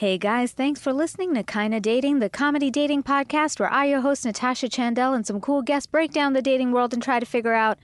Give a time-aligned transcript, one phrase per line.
[0.00, 4.00] Hey guys, thanks for listening to Kinda Dating, the comedy dating podcast where I, your
[4.00, 7.26] host Natasha Chandel, and some cool guests break down the dating world and try to
[7.26, 7.78] figure out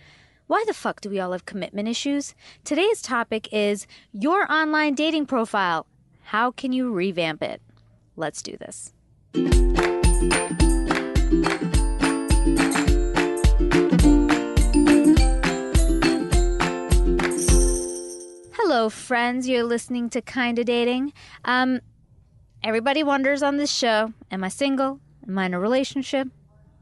[0.47, 2.35] why the fuck do we all have commitment issues?
[2.65, 5.85] Today's topic is your online dating profile.
[6.23, 7.61] How can you revamp it?
[8.17, 8.95] Let's do this.
[18.55, 19.47] Hello, friends.
[19.47, 21.13] You're listening to Kinda Dating.
[21.45, 21.83] Um,
[22.67, 24.99] everybody wonders on this show Am I single?
[25.29, 26.27] Am I in a relationship?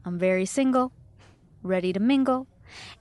[0.03, 0.91] I'm very single,
[1.61, 2.47] ready to mingle.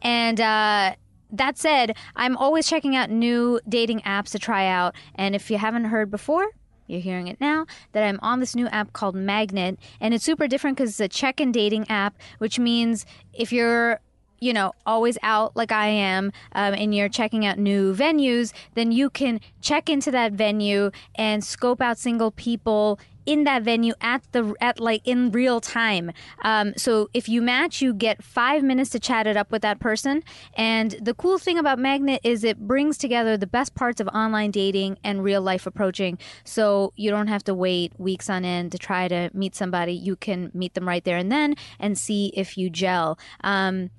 [0.03, 0.95] And uh,
[1.33, 4.95] that said, I'm always checking out new dating apps to try out.
[5.15, 6.47] And if you haven't heard before,
[6.87, 9.79] you're hearing it now that I'm on this new app called Magnet.
[9.99, 14.01] And it's super different because it's a check in dating app, which means if you're
[14.45, 18.93] you know, always out like I am, um, and you're checking out new venues, then
[18.93, 24.23] you can check into that venue and scope out single people in that venue at
[24.33, 26.13] the at like in real time.
[26.43, 29.81] Um, so if you match, you get five minutes to chat it up with that
[29.81, 30.23] person.
[30.59, 34.51] And the cool thing about Magnet is it brings together the best parts of online
[34.51, 36.19] dating and real life approaching.
[36.45, 39.95] So you don't have to wait weeks on end to try to meet somebody.
[39.95, 43.19] You can meet them right there and then and see if you gel.
[43.43, 43.91] Um,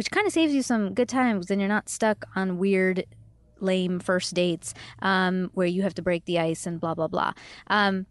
[0.00, 3.04] which kind of saves you some good times then you're not stuck on weird
[3.60, 7.32] lame first dates um, where you have to break the ice and blah blah blah.
[7.66, 8.06] Um,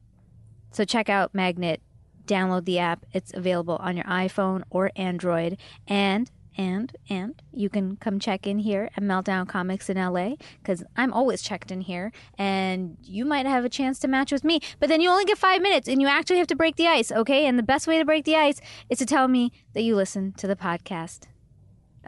[0.72, 1.82] so check out magnet.
[2.26, 3.06] Download the app.
[3.12, 5.58] It's available on your iphone or android.
[5.88, 10.84] And and and you can come check in here at meltdown comics in la because
[10.98, 14.60] i'm always checked in here and you might have a chance to match with me
[14.80, 17.12] but then you only get five minutes and you actually have to break the ice
[17.12, 17.46] okay?
[17.46, 20.34] And the best way to break the ice is to tell me that you listen
[20.34, 21.28] to the podcast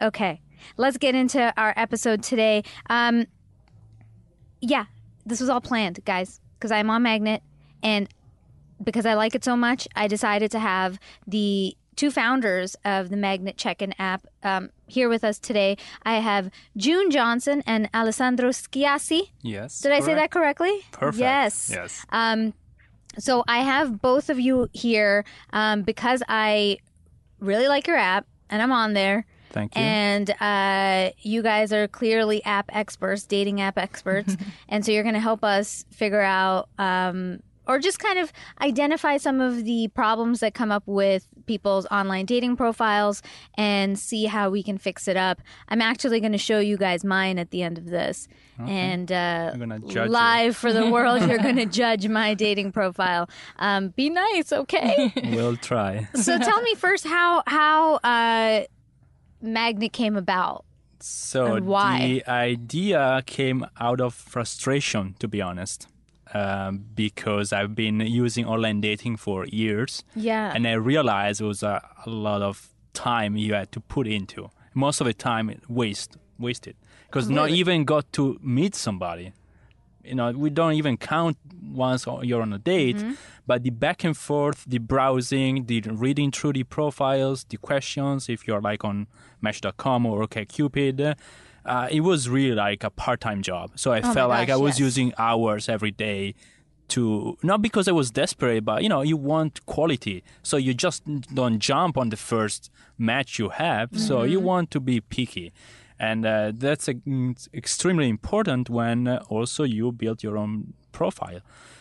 [0.00, 0.40] Okay,
[0.76, 2.62] let's get into our episode today.
[2.88, 3.26] Um,
[4.60, 4.86] yeah,
[5.26, 7.42] this was all planned, guys, because I'm on Magnet,
[7.82, 8.08] and
[8.82, 13.16] because I like it so much, I decided to have the two founders of the
[13.16, 15.76] Magnet Check-in app um, here with us today.
[16.04, 19.30] I have June Johnson and Alessandro Schiassi.
[19.42, 19.80] Yes.
[19.80, 20.80] Did I say that correctly?
[20.90, 21.20] Perfect.
[21.20, 21.70] Yes.
[21.70, 22.06] Yes.
[22.10, 22.54] Um,
[23.18, 26.78] so I have both of you here um, because I
[27.40, 29.26] really like your app, and I'm on there.
[29.52, 29.82] Thank you.
[29.82, 34.36] And uh, you guys are clearly app experts, dating app experts.
[34.68, 39.16] and so you're going to help us figure out um, or just kind of identify
[39.16, 43.22] some of the problems that come up with people's online dating profiles
[43.56, 45.40] and see how we can fix it up.
[45.68, 48.28] I'm actually going to show you guys mine at the end of this.
[48.58, 49.54] And uh,
[49.88, 50.12] judge you.
[50.12, 53.28] live for the world, you're going to judge my dating profile.
[53.58, 55.12] Um, be nice, okay?
[55.32, 56.08] we'll try.
[56.14, 58.62] so tell me first how how uh,
[59.42, 60.64] Magnet came about.
[61.00, 61.98] So why?
[61.98, 65.88] the idea came out of frustration, to be honest,
[66.32, 70.52] um, because I've been using online dating for years, Yeah.
[70.54, 74.50] and I realized it was a, a lot of time you had to put into.
[74.74, 76.76] Most of the time, it waste wasted
[77.06, 79.32] because not even got to meet somebody.
[80.04, 83.12] You know, we don't even count once you're on a date, Mm-hmm.
[83.46, 88.46] but the back and forth, the browsing, the reading through the profiles, the questions, if
[88.46, 89.06] you're like on
[89.40, 91.14] Match.com or OkCupid,
[91.64, 93.70] uh, it was really like a part-time job.
[93.76, 94.80] So I Oh felt like I was yes.
[94.80, 96.34] using hours every day
[96.88, 100.22] to not because I was desperate, but you know, you want quality.
[100.42, 101.02] So you just
[101.34, 103.90] don't jump on the first match you have.
[103.96, 104.46] So you Mm-hmm.
[104.46, 105.52] want to be picky.
[106.02, 111.40] And uh, that's uh, mm, extremely important when uh, also you build your own profile.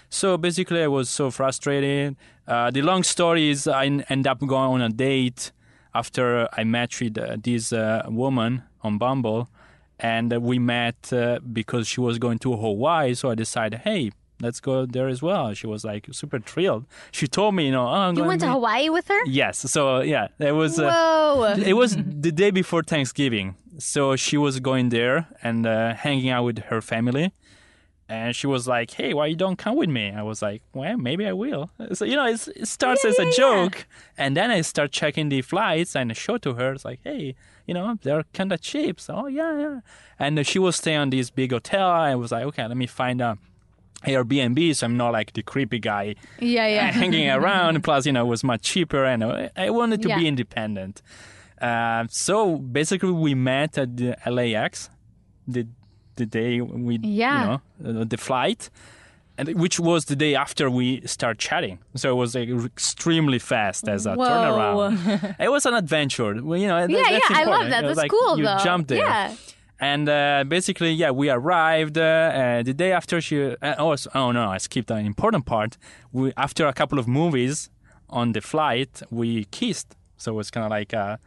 [0.09, 2.15] So basically, I was so frustrated.
[2.47, 5.51] Uh, the long story is i end up going on a date
[5.95, 9.49] after I matched with uh, this uh, woman on Bumble.
[9.99, 13.15] And uh, we met uh, because she was going to Hawaii.
[13.15, 15.53] So I decided, hey, let's go there as well.
[15.53, 16.85] She was like super thrilled.
[17.11, 19.25] She told me, you know, oh, I'm you going went to Hawaii with her?
[19.25, 19.59] Yes.
[19.71, 20.79] So yeah, it was.
[20.79, 21.55] Uh, Whoa.
[21.65, 23.55] it was the day before Thanksgiving.
[23.84, 27.31] So she was going there and uh, hanging out with her family.
[28.09, 30.97] And she was like, "Hey, why you don't come with me?" I was like, "Well,
[30.97, 33.88] maybe I will." So you know, it's, it starts as a joke,
[34.18, 36.74] and then I start checking the flights and I show to her.
[36.74, 37.36] It's like, "Hey,
[37.66, 39.80] you know, they're kind of cheap." So, oh yeah, yeah.
[40.19, 41.88] And she was staying on this big hotel.
[41.89, 43.38] I was like, "Okay, let me find a
[44.04, 46.92] Airbnb." So I'm not like the creepy guy yeah, yeah.
[46.92, 47.81] hanging around.
[47.81, 50.18] Plus, you know, it was much cheaper, and uh, I wanted to Yeah.
[50.19, 51.01] be independent.
[51.62, 54.90] Uh, so basically, we met at the LAX
[55.48, 55.68] the
[56.16, 57.42] the day we, Yeah.
[57.42, 57.48] you
[57.94, 58.69] know, uh, the flight,
[59.38, 61.80] and which was the day after we start chatting.
[61.96, 64.25] So it was like extremely fast as a Whoa.
[64.28, 65.36] turnaround.
[65.40, 66.34] it was an adventure.
[66.44, 67.69] Well, you know, Yeah, that's yeah, I love important.
[67.72, 67.84] that.
[67.84, 68.58] It was That's like cool, you though.
[68.63, 68.98] jump there.
[69.00, 69.36] Yeah.
[69.80, 73.36] And uh, basically, yeah, we arrived uh, uh, the day after she.
[73.44, 75.78] Uh, oh, oh no, I skipped an important part.
[76.12, 77.69] We after a couple of movies
[78.10, 79.96] on the flight, we kissed.
[80.18, 81.18] So it was kind of like a,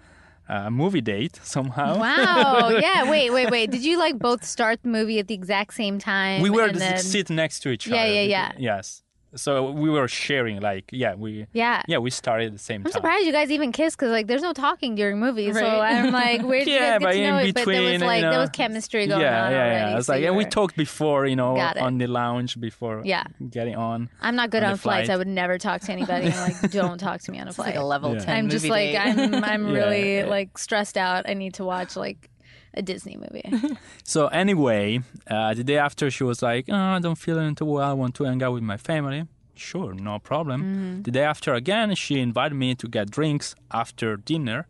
[0.48, 1.98] a movie date somehow.
[1.98, 2.68] Wow.
[2.80, 3.10] yeah.
[3.10, 3.30] Wait.
[3.30, 3.50] Wait.
[3.50, 3.70] Wait.
[3.70, 6.42] Did you like both start the movie at the exact same time?
[6.42, 6.98] we were then...
[6.98, 7.96] sit next to each other.
[7.96, 8.12] Yeah, other.
[8.12, 8.52] yeah, yeah.
[8.58, 9.03] Yes.
[9.36, 11.46] So we were sharing, like, yeah, we.
[11.52, 11.82] Yeah.
[11.88, 12.92] Yeah, we started at the same I'm time.
[12.92, 15.56] surprised you guys even kissed because like there's no talking during movies.
[15.56, 17.54] So I'm like, where did you guys get but to know in it?
[17.54, 19.74] But there between, was you like there was chemistry going yeah, on yeah, already.
[19.92, 19.96] yeah.
[19.98, 23.24] It's so like, you and we talked before, you know, on the lounge before Yeah.
[23.50, 24.08] getting on.
[24.20, 25.06] I'm not good on on, flights.
[25.08, 25.14] flight.
[25.14, 26.28] I would never talk to anybody.
[26.28, 27.74] I'm like, don't talk to me on a It's flight.
[27.74, 28.20] like a level Yeah.
[28.24, 29.06] 10 I'm just movie like.
[29.06, 30.26] I'm I'm Yeah, really yeah.
[30.26, 31.28] like stressed out.
[31.28, 32.30] I need to watch like
[32.74, 33.76] a Disney movie.
[34.04, 35.00] So anyway,
[35.30, 37.88] uh, the day after, she was like, oh, "I don't feel into well.
[37.90, 39.26] I want to hang out with my family."
[39.56, 40.60] Sure, no problem.
[40.62, 41.02] Mm-hmm.
[41.02, 44.66] The day after, again, she invited me to get drinks after dinner,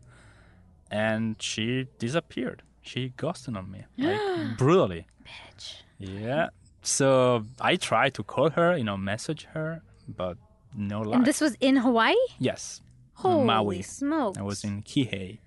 [0.91, 2.63] and she disappeared.
[2.83, 5.07] She ghosted on me, like brutally.
[5.27, 5.83] Bitch.
[5.99, 6.49] Yeah.
[6.83, 10.37] So I tried to call her, you know, message her, but
[10.77, 11.17] no luck.
[11.17, 12.15] And this was in Hawaii?
[12.39, 12.83] yes,
[13.15, 13.83] Holy Maui.
[13.83, 14.39] smokes.
[14.39, 15.39] I was in Kihei.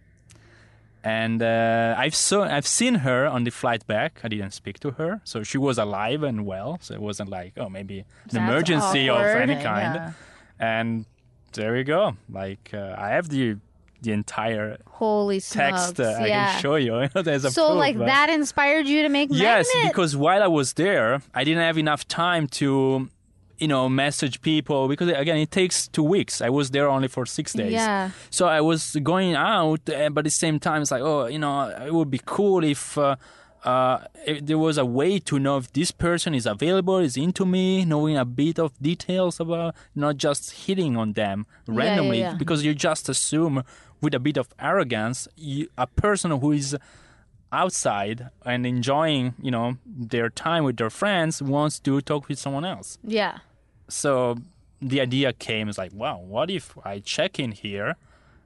[1.03, 4.19] And uh, I've saw I've seen her on the flight back.
[4.23, 6.79] I didn't speak to her, so she was alive and well.
[6.81, 9.41] So it wasn't like oh maybe an That's emergency of awkward.
[9.41, 9.63] any Yeah.
[9.63, 10.13] kind.
[10.59, 11.05] And
[11.53, 12.17] there you go.
[12.29, 13.57] Like uh, I have the
[14.01, 15.91] the entire Holy smokes.
[15.91, 15.99] text.
[15.99, 16.51] Uh, I yeah.
[16.53, 17.07] can show you.
[17.23, 19.91] There's a so proof, like but- that inspired you to make Yes, Magnet?
[19.93, 23.09] because while I was there, I didn't have enough time to,
[23.59, 26.41] you know, message people because again, it takes two weeks.
[26.41, 27.73] I was there only for six days.
[27.73, 28.11] Yeah.
[28.29, 31.39] So I was going out, uh, but at the same time, it's like, oh, you
[31.39, 32.97] know, it would be cool if.
[32.97, 33.15] Uh,
[33.63, 37.45] uh, if there was a way to know if this person is available, is into
[37.45, 42.33] me, knowing a bit of details about, not just hitting on them randomly, yeah.
[42.35, 43.63] because you just assume
[43.99, 46.77] with a bit of arrogance, you, a person who is
[47.51, 52.65] outside and enjoying, you know, their time with their friends wants to talk with someone
[52.65, 52.97] else.
[53.03, 53.39] Yeah.
[53.89, 54.37] So
[54.81, 57.95] the idea came is like, wow, what if I check in here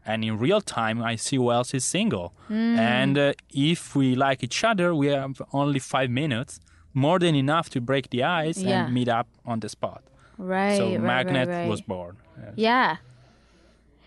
[0.05, 2.33] and in real time I see who else is single?
[2.47, 2.77] Hmm.
[2.79, 6.59] And uh, if we like each other, we have only five minutes,
[6.93, 8.85] more than enough to break the ice Yeah.
[8.85, 10.03] and meet up on the spot.
[10.37, 10.77] Right.
[10.77, 11.69] so right, Magnet right, right.
[11.69, 12.17] was born.
[12.37, 12.51] Yeah.
[12.55, 12.97] Yeah.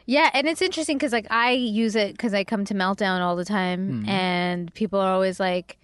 [0.07, 3.37] Yeah, and it's interesting because like I use it because I come to Meltdown all
[3.37, 4.09] the time, Hmm.
[4.09, 5.79] and people are always like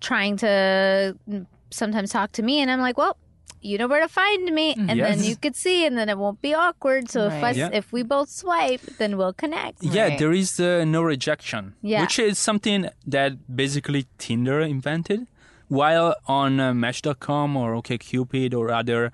[0.00, 3.16] trying to mm, sometimes talk to me, and I'm like, well,
[3.60, 6.42] you know where to find me, and then you could see, and then it won't
[6.42, 7.08] be awkward.
[7.08, 7.70] So if us, Yeah.
[7.72, 9.82] if we both swipe, then we'll connect.
[9.84, 10.18] Yeah, Right.
[10.18, 12.00] there is uh, no rejection, Yeah.
[12.02, 15.28] which is something that basically Tinder invented.
[15.68, 19.12] While on uh, Match.com or OkCupid or other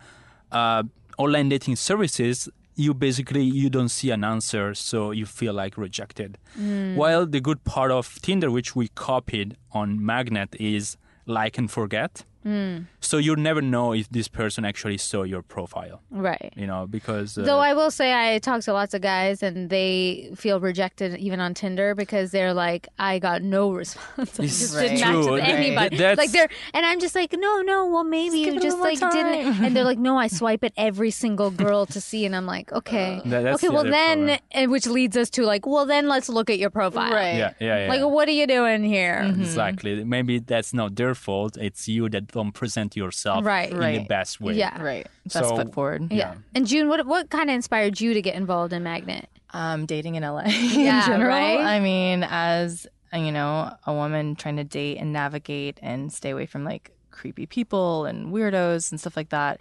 [0.51, 0.83] uh,
[1.19, 2.49] online dating services,
[2.79, 6.39] you basically you don't see an answer, so you feel like rejected.
[6.59, 6.95] Mm.
[6.95, 10.97] While the good part of Tinder, which we copied on Magnet, is
[11.27, 12.25] like and forget.
[12.49, 12.77] Hmm.
[13.01, 16.53] So you never know if this person actually saw your profile, Right.
[16.57, 19.69] you know, because uh, Though I will say I talk to lots of guys and
[19.69, 24.41] they feel rejected even on Tinder because they're like, I got no response.
[24.41, 25.97] I just is didn't match with anybody.
[25.99, 29.11] that's- Like they're and I'm just like, no, no, well maybe you just like more
[29.11, 32.47] didn't and they're like, No, I swipe at every single girl to see and I'm
[32.47, 33.21] like, uh, Okay.
[33.27, 34.39] That- okay, the well then problem.
[34.53, 37.13] and which leads us to like, well then let's look at your profile.
[37.13, 37.37] Right.
[37.37, 37.89] yeah, yeah, yeah.
[37.93, 39.21] Like what are you doing here?
[39.39, 40.03] Exactly.
[40.05, 41.57] Maybe that's not their fault.
[41.61, 43.71] It's you that don't present yourself Right.
[43.71, 44.09] in the Right.
[44.09, 44.55] best way.
[44.55, 44.81] Yeah.
[44.81, 45.07] Right.
[45.25, 46.13] Best So- foot forward.
[46.13, 46.35] Yeah.
[46.55, 49.29] And June, what what kind of inspired you to get involved in Magnet?
[49.51, 51.29] Um, dating in LA Yeah, in general.
[51.29, 51.59] right?
[51.61, 56.31] I mean, as uh, you know, a woman trying to date and navigate and stay
[56.31, 59.61] away from like creepy people and weirdos and stuff like that.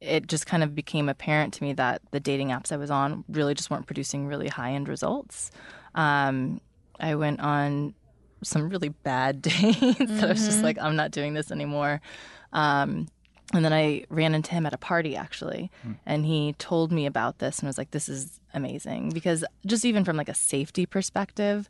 [0.00, 3.22] It just kind of became apparent to me that the dating apps I was on
[3.28, 5.52] really just weren't producing really high end results.
[5.94, 6.60] Um,
[6.98, 7.94] I went on
[8.42, 12.00] some really bad dates that I was just like, I'm not doing this anymore.
[12.52, 13.08] Um,
[13.54, 15.70] and then I ran into him at a party actually,
[16.06, 20.04] and he told me about this and was like, "This is amazing." Because just even
[20.04, 21.68] from like a safety perspective,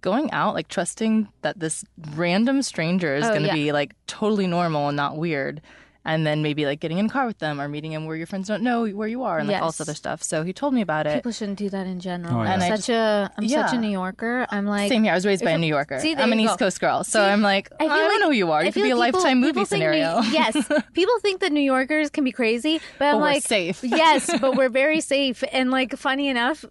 [0.00, 1.84] going out like trusting that this
[2.14, 3.54] random stranger is Oh, going to yeah.
[3.54, 5.60] be like totally normal and not weird.
[6.04, 8.26] And then maybe like getting in a car with them or meeting them where your
[8.26, 10.22] friends don't know where you are and like all this other stuff.
[10.22, 11.14] So he told me about it.
[11.16, 12.38] People shouldn't do that in general.
[12.38, 12.52] Oh, yeah.
[12.54, 13.80] I'm And I such a I'm such a yeah.
[13.80, 14.46] New Yorker.
[14.48, 15.12] I'm like Same here.
[15.12, 16.00] I was raised by a New Yorker.
[16.00, 16.64] See, I'm an you East go.
[16.66, 18.60] Coast girl, so See, I'm like, I, feel don't like- know who you are.
[18.60, 20.20] I You could feel be a like people- lifetime movie people scenario.
[20.20, 20.56] New- yes,
[20.94, 23.80] people think that New Yorkers can be crazy, but I'm But we're like safe.
[23.84, 25.44] yes, but we're very safe.
[25.52, 26.64] And like, funny enough,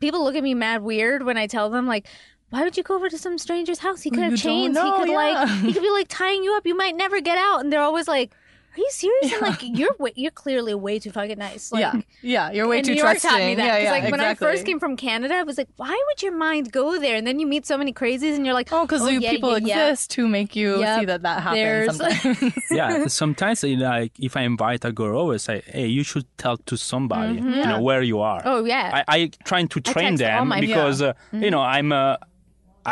[0.00, 2.06] people look at me mad weird when I tell them like.
[2.50, 4.02] Why would you go over to some stranger's house?
[4.02, 5.14] He could have You don't he could yeah.
[5.14, 6.66] like he could be like tying you up.
[6.66, 7.60] You might never get out.
[7.60, 8.32] And they're always like,
[8.76, 9.32] Are you serious?
[9.32, 11.72] And like you're way, you're clearly way too fucking nice.
[11.72, 13.30] Like, yeah, yeah, you're way and too New York trusting.
[13.30, 13.64] taught me that.
[13.64, 16.22] Yeah, 'Cause, yeah, like when I first came from Canada, I was like, why would
[16.22, 17.16] your mind go there?
[17.16, 19.66] And then you meet so many crazies, and you're like, Oh, because yeah, people yeah,
[19.66, 19.88] yeah.
[19.90, 21.00] exist who make you Yep.
[21.00, 22.54] see that that happens sometimes.
[22.70, 26.76] yeah, sometimes like if I invite a girl over, say, hey, you should tell to
[26.76, 28.40] somebody, you know, where you are.
[28.40, 28.48] Mm-hmm.
[28.48, 29.02] Oh yeah.
[29.08, 32.16] I, I trying to train text all them my- because uh, you know I'm uh,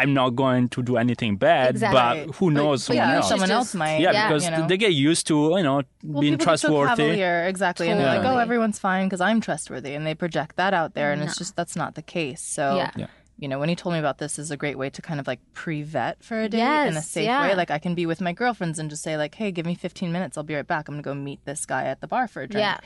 [0.00, 2.26] I'm not going to do anything bad, Exactly.
[2.26, 3.28] but who knows but someone you else?
[3.28, 3.98] someone else might.
[4.00, 4.28] yeah, Yeah.
[4.28, 4.66] because you know?
[4.68, 7.02] they get used to you know Well, being people get so trustworthy.
[7.02, 10.72] cavalier, exactly, and they're like, "Oh, everyone's fine because I'm trustworthy," and they project that
[10.80, 12.40] out there, and it's just that's not the case.
[12.42, 12.90] So, Yeah.
[12.96, 13.06] Yeah.
[13.38, 15.26] you know, when he told me about this, is a great way to kind of
[15.26, 17.42] like pre-vet for a date in a safe yeah.
[17.42, 17.54] way.
[17.54, 20.10] Like I can be with my girlfriends and just say like, "Hey, give me 15
[20.12, 20.88] minutes, I'll be right back.
[20.88, 22.78] I'm gonna go meet this guy at the bar for a drink." Yeah.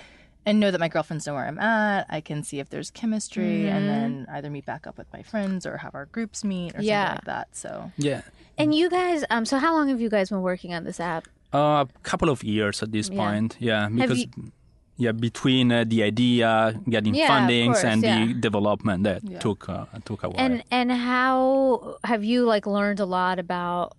[0.44, 2.06] And know that my girlfriends know where I'm at.
[2.10, 5.64] I can see if there's chemistry, and then either meet back up with my friends
[5.66, 7.04] or have our groups meet or Yeah.
[7.04, 7.48] something like that.
[7.56, 8.22] So Yeah,
[8.58, 11.28] and you guys, um, so how long have you guys been working on this app?
[11.54, 13.16] uh, a couple of years at this Yeah.
[13.22, 13.56] point.
[13.60, 14.52] Yeah, because you-
[14.96, 18.26] yeah, between uh, the idea, getting Yeah, fundings, course, and yeah.
[18.26, 20.40] the development, that took uh, took a while.
[20.40, 23.92] And and how have you like learned a lot about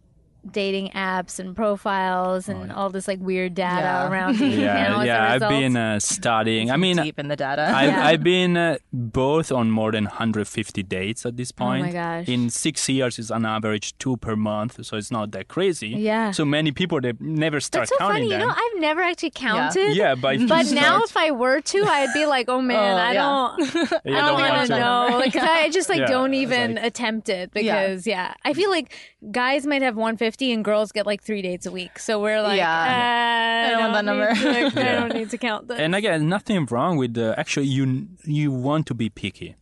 [0.51, 4.09] dating apps and profiles and all this like weird data Yeah.
[4.09, 6.69] around dating yeah, as yeah, a I've been uh, studying.
[6.69, 7.71] I mean, deep in the data.
[7.73, 8.05] I've, Yeah.
[8.05, 11.83] I've been uh, both on more than 150 dates at this point.
[11.83, 12.27] Oh my gosh.
[12.27, 15.89] In six years, it's on average two per month, so it's not that crazy.
[15.89, 16.31] Yeah.
[16.31, 18.31] So many people they never start That's so counting funny.
[18.41, 19.95] You know, I've never actually counted.
[19.95, 22.61] yeah, but if you But now, start- if I were to, I'd be like, "Oh
[22.73, 23.59] man, Oh, I don't,
[24.05, 24.79] you I don't want want to to.
[24.79, 28.33] know." Because I just like Yeah, don't even like- attempt it because yeah.
[28.43, 28.93] I feel like
[29.31, 31.99] guys might have 150 and girls get like three dates a week.
[31.99, 32.69] So we're like, Yeah.
[32.71, 34.33] uh, I don't want that number.
[34.33, 35.79] to- like, I don't need to count this.
[35.79, 37.33] And again, nothing wrong with the.
[37.37, 39.55] Actually, you you want to be picky.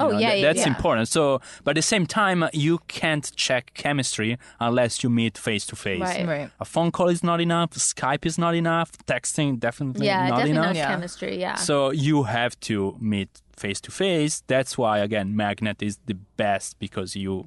[0.00, 0.74] You Oh, know, yeah, that- yeah, that's yeah.
[0.74, 1.06] important.
[1.08, 5.64] So, but at the same time, uh, you can't check chemistry unless you meet face
[5.66, 6.00] to face.
[6.00, 6.26] Right.
[6.26, 6.50] right.
[6.58, 7.70] A phone call is not enough.
[7.70, 8.90] Skype is not enough.
[9.06, 10.66] Texting definitely yeah, not definitely enough.
[10.66, 10.88] not Yeah.
[10.88, 11.38] chemistry.
[11.40, 11.54] Yeah.
[11.54, 14.42] So you have to meet face to face.
[14.48, 17.46] That's why again, Magnet is the best because you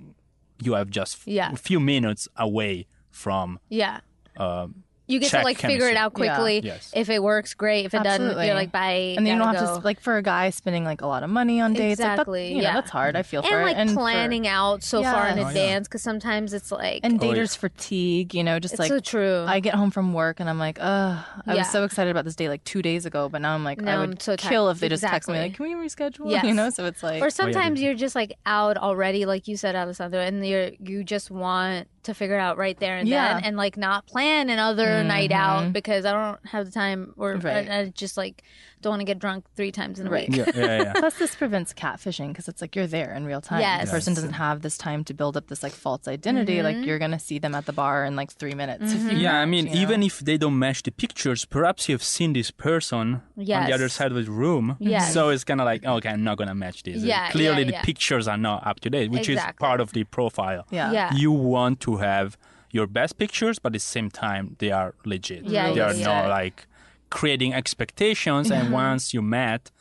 [0.62, 1.52] you have just f- Yeah.
[1.52, 3.60] a few minutes away from.
[3.70, 4.00] yeah.
[4.38, 6.56] Um, You get to check like figure it out quickly.
[6.60, 6.74] Yeah.
[6.74, 6.92] Yes.
[6.94, 7.86] If it works, great.
[7.86, 8.46] If it doesn't, Absolutely.
[8.48, 9.14] you're like, bye.
[9.18, 9.80] and then you don't gotta have go.
[9.80, 12.00] to like for a guy spending like a lot of money on dates.
[12.00, 12.74] like, that- Exactly, you know, yeah.
[12.74, 13.16] that's hard.
[13.16, 13.64] I feel for and it.
[13.64, 15.38] like and for- planning out so far in Yes.
[15.38, 15.48] Oh, yeah.
[15.48, 17.38] advance because sometimes it's like and Oh, yeah.
[17.44, 18.34] daters fatigue.
[18.36, 19.46] You know, just it's like so true.
[19.48, 21.60] I get home from work and I'm like, ugh, I Yeah.
[21.60, 23.98] was so excited about this day like two days ago, but now I'm like, I
[23.98, 24.50] would I'm so tired.
[24.50, 26.30] kill if they just text me like, can we reschedule?
[26.32, 26.44] Yes.
[26.44, 29.76] You know, so it's like, or sometimes you're just like out already, like you said,
[29.76, 33.36] Alessandro, and you're you just want to figure out right there and Yeah.
[33.36, 35.72] then, and like not plan another night out mm-hmm.
[35.72, 37.70] because I don't have the time, or Right.
[37.70, 38.44] I, I just like
[38.88, 40.30] don't want to get drunk three times in a Right.
[40.30, 40.38] week.
[40.38, 40.94] yeah, yeah, yeah.
[41.04, 43.60] Plus, this prevents catfishing because it's like you're there in real time.
[43.62, 43.86] Yes.
[43.88, 46.56] The person doesn't have this time to build up this like false identity.
[46.58, 46.64] Mm-hmm.
[46.80, 48.94] Like you're gonna see them at the bar in like three minutes.
[48.94, 49.82] if you Yeah, I mean, you know?
[49.82, 53.90] even if they don't match the pictures, perhaps you've seen this person on the other
[53.90, 54.76] side of the room.
[54.80, 55.14] Yes.
[55.14, 57.04] So it's kind of like, okay, I'm not going to match this.
[57.04, 57.82] Yeah, Clearly, yeah, the yeah.
[57.82, 59.66] pictures are not up to date, which Exactly.
[59.66, 60.66] is part of the profile.
[60.72, 61.14] yeah, Yeah.
[61.14, 62.38] You want to have
[62.72, 65.44] your best pictures, but at the same time, they are legit.
[65.46, 66.06] Yeah, they yeah, are yeah.
[66.06, 66.68] not like
[67.10, 68.74] creating expectations, and mm-hmm.
[68.74, 69.72] once you met,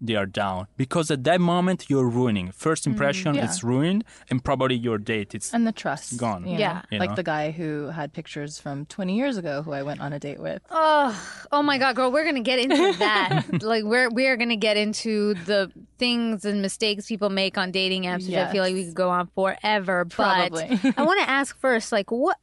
[0.00, 2.92] they are down because at that moment you're ruining first mm-hmm.
[2.92, 3.44] impression Yeah.
[3.44, 6.46] it's ruined and probably your date it's and the trust Gone.
[6.46, 6.58] you know?
[6.58, 6.82] Yeah.
[6.90, 10.12] You like the guy who had pictures from 20 years ago who I went on
[10.12, 10.62] a date with.
[10.70, 11.18] Oh,
[11.52, 13.62] oh my God, girl, we're gonna get into that.
[13.62, 18.26] like we're we're gonna get into the things and mistakes people make on dating apps,
[18.26, 20.04] which I feel like we could go on forever.
[20.04, 20.78] Probably.
[20.82, 22.36] But I want to ask first, like, what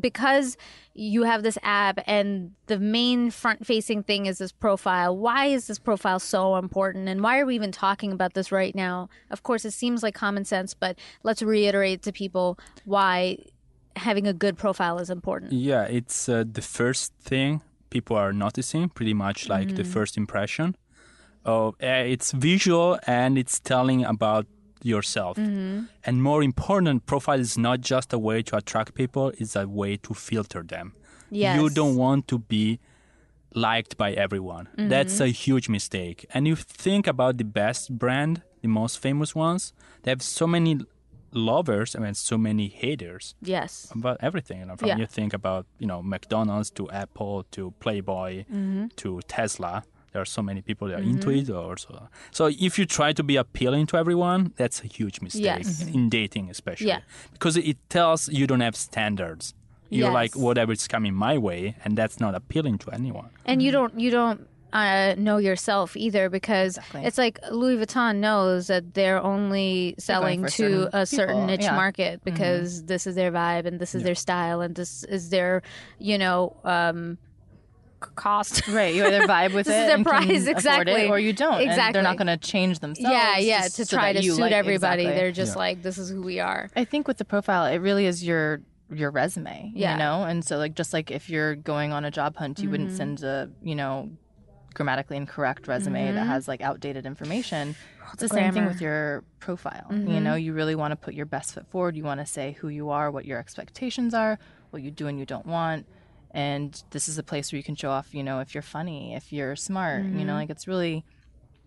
[0.00, 0.56] because
[0.94, 5.16] you have this app and the main front facing thing is this profile.
[5.16, 8.74] Why is this profile so important, and why are we even talking about this right
[8.74, 9.08] now?
[9.30, 13.38] Of course, it seems like common sense, but let's reiterate to people why
[13.96, 15.52] having a good profile is important.
[15.52, 20.76] Yeah, it's uh, the first thing people are noticing, pretty much like the first impression.
[21.44, 24.46] Oh, uh, it's visual and it's telling about
[24.82, 25.36] yourself.
[25.38, 29.96] And more important, profile is not just a way to attract people; it's a way
[29.98, 30.94] to filter them.
[31.30, 31.60] Yes.
[31.60, 32.78] You don't want to be
[33.54, 34.68] liked by everyone.
[34.76, 36.26] That's a huge mistake.
[36.34, 40.80] And you think about the best brand, the most famous ones, they have so many
[41.32, 43.90] lovers and so many haters Yes.
[43.94, 44.60] about everything.
[44.60, 44.96] You know, from Yeah.
[44.98, 48.86] you think about you know McDonald's to Apple to Playboy Mm-hmm.
[48.96, 49.84] to Tesla.
[50.12, 51.50] There are so many people that are into it.
[51.50, 52.08] Or so.
[52.30, 55.82] so if you try to be appealing to everyone, that's a huge mistake Yes.
[55.86, 57.00] in dating, especially Yeah.
[57.32, 59.54] because it tells you don't have standards.
[59.90, 63.30] You're like whatever is coming my way, and that's not appealing to anyone.
[63.46, 67.04] and you don't you don't uh, know yourself either because Exactly.
[67.06, 71.46] it's like Louis Vuitton knows that they're only selling for to certain a certain people,
[71.46, 71.74] niche yeah.
[71.74, 75.62] market because this is their vibe and this is their style and this is their
[75.98, 77.18] you know um, c-
[78.00, 78.66] cost.
[78.68, 80.92] Right, you either vibe with This it is their and can price, afford exactly.
[81.02, 81.54] it, or you don't.
[81.60, 81.92] And Exactly.
[81.94, 83.10] they're not going to change themselves.
[83.10, 85.02] yeah, yeah, to so try to suit like- everybody.
[85.02, 85.20] exactly.
[85.20, 85.58] They're just Yeah.
[85.58, 86.68] like, this is who we are.
[86.76, 89.70] I think with the profile, it really is your your resume.
[89.74, 89.92] Yeah.
[89.92, 92.70] You know, and so like just like if you're going on a job hunt, you
[92.70, 92.96] wouldn't Mm-hmm.
[92.96, 94.10] send a you know
[94.74, 97.74] grammatically incorrect resume that has like outdated information.
[98.12, 99.86] It's the same thing with your profile.
[99.90, 100.10] Mm-hmm.
[100.10, 101.96] You know, you really want to put your best foot forward.
[101.96, 104.38] You want to say who you are, what your expectations are,
[104.70, 105.84] what you do and you don't want.
[106.32, 109.14] And this is a place where you can show off, you know, if you're funny,
[109.14, 110.26] if you're smart, you Mm-hmm.
[110.26, 111.04] know, like it's really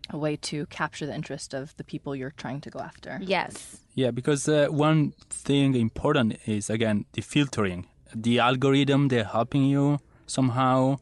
[0.09, 3.19] a way to capture the interest of the people you're trying to go after.
[3.21, 3.77] Yes.
[3.95, 7.87] Yeah, because uh, one thing important is again the filtering.
[8.13, 10.97] The algorithm they're helping you somehow,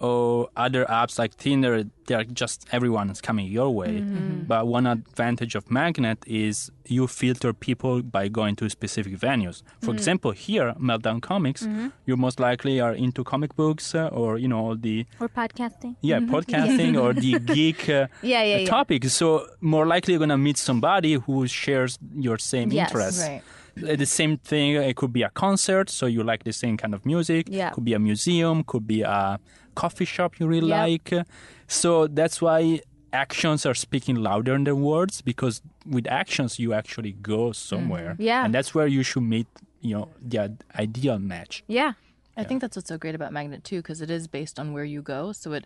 [0.00, 4.00] or other apps like Tinder, they're just everyone is coming your way.
[4.46, 9.62] But one advantage of Magnet is you filter people by going to specific venues.
[9.82, 11.66] For example, here Meltdown Comics,
[12.04, 15.96] you most likely are into comic books uh, or you know all the We're podcasting.
[16.02, 18.66] yeah podcasting or the geek uh, Yeah, yeah, uh, yeah.
[18.66, 19.12] topics.
[19.12, 22.90] So more likely you're gonna meet somebody who shares your same Yes.
[22.90, 23.22] interests.
[23.28, 23.42] Right.
[23.42, 24.74] Uh, The same thing.
[24.76, 27.46] It could be a concert, so you like the same kind of music.
[27.50, 27.70] Yeah.
[27.74, 28.64] Could be a museum.
[28.64, 29.38] Could be a
[29.82, 30.86] coffee shop you really Yep.
[30.88, 31.08] like.
[31.68, 32.80] So that's why
[33.12, 35.62] actions are speaking louder than words because
[35.94, 38.10] with actions you actually go somewhere.
[38.12, 38.22] Mm-hmm.
[38.30, 38.44] Yeah.
[38.44, 39.46] And that's where you should meet.
[39.80, 40.38] You know the
[40.86, 41.62] ideal match.
[41.68, 41.92] Yeah.
[42.38, 44.84] I think that's what's so great about Magnet too, because it is based on where
[44.84, 45.32] you go.
[45.32, 45.64] So it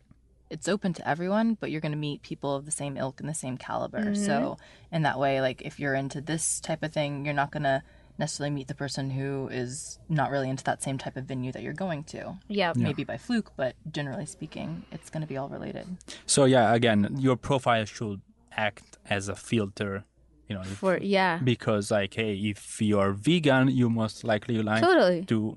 [0.51, 3.29] it's open to everyone, but you're going to meet people of the same ilk and
[3.29, 4.15] the same caliber.
[4.15, 4.59] So
[4.93, 7.83] in that way, like if you're into this type of thing, you're not going to
[8.21, 11.63] necessarily meet the person who is not really into that same type of venue that
[11.65, 12.23] you're going to.
[12.61, 12.73] Yeah.
[12.77, 15.87] Maybe by fluke, but generally speaking, it's going to be all related.
[16.35, 18.21] So yeah, again, your profile should
[18.69, 20.05] act as a filter.
[20.49, 21.35] You know, if- For yeah.
[21.53, 25.21] because like hey if you're vegan you most likely like Totally.
[25.33, 25.57] to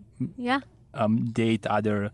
[0.50, 0.60] Yeah.
[1.02, 2.12] um, date other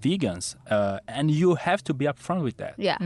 [0.00, 2.96] vegans uh, and you have to be upfront with that Yeah.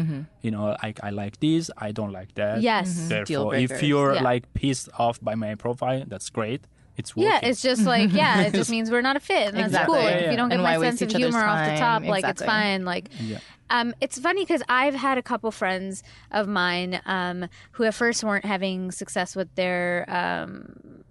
[0.42, 2.86] you know like i like this i don't like that Yes.
[3.08, 4.22] Deal therefore if you're Yeah.
[4.30, 6.62] like pissed off by my profile that's great
[6.96, 9.56] it's working Yeah, it's just like yeah, it just means we're not a fit, and
[9.56, 9.94] that's Exactly.
[9.98, 10.02] cool.
[10.02, 10.30] Yeah, Like, if yeah.
[10.30, 12.08] you don't get And my waste sense of each other's humor off the top, time?
[12.10, 12.46] like it's Exactly.
[12.46, 12.84] fine.
[12.84, 13.38] Like, Yeah.
[13.70, 18.22] um, it's funny because I've had a couple friends of mine um, who at first
[18.24, 21.02] weren't having success with their um,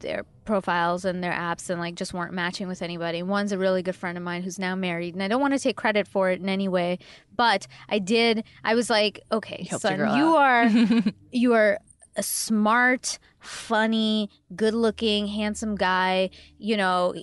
[0.00, 3.22] their profiles and their apps, and like just weren't matching with anybody.
[3.22, 5.58] One's a really good friend of mine who's now married, and I don't want to
[5.58, 6.98] take credit for it in any way,
[7.34, 8.44] but I did.
[8.62, 11.06] I was like, okay, helped your son, girl you out.
[11.06, 11.78] are you are
[12.16, 16.30] a smart, funny, good-looking, handsome guy.
[16.58, 17.14] You know,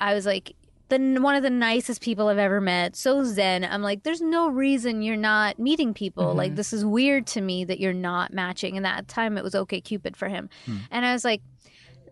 [0.00, 0.54] I was like
[0.92, 2.96] the one of the nicest people I've ever met.
[2.96, 3.64] So zen.
[3.64, 6.34] I'm like, there's no reason you're not meeting people.
[6.34, 6.56] Like mm-hmm.
[6.56, 8.76] this is weird to me that you're not matching.
[8.76, 10.78] And that time it was OkCupid for him, hmm.
[10.90, 11.42] and I was like.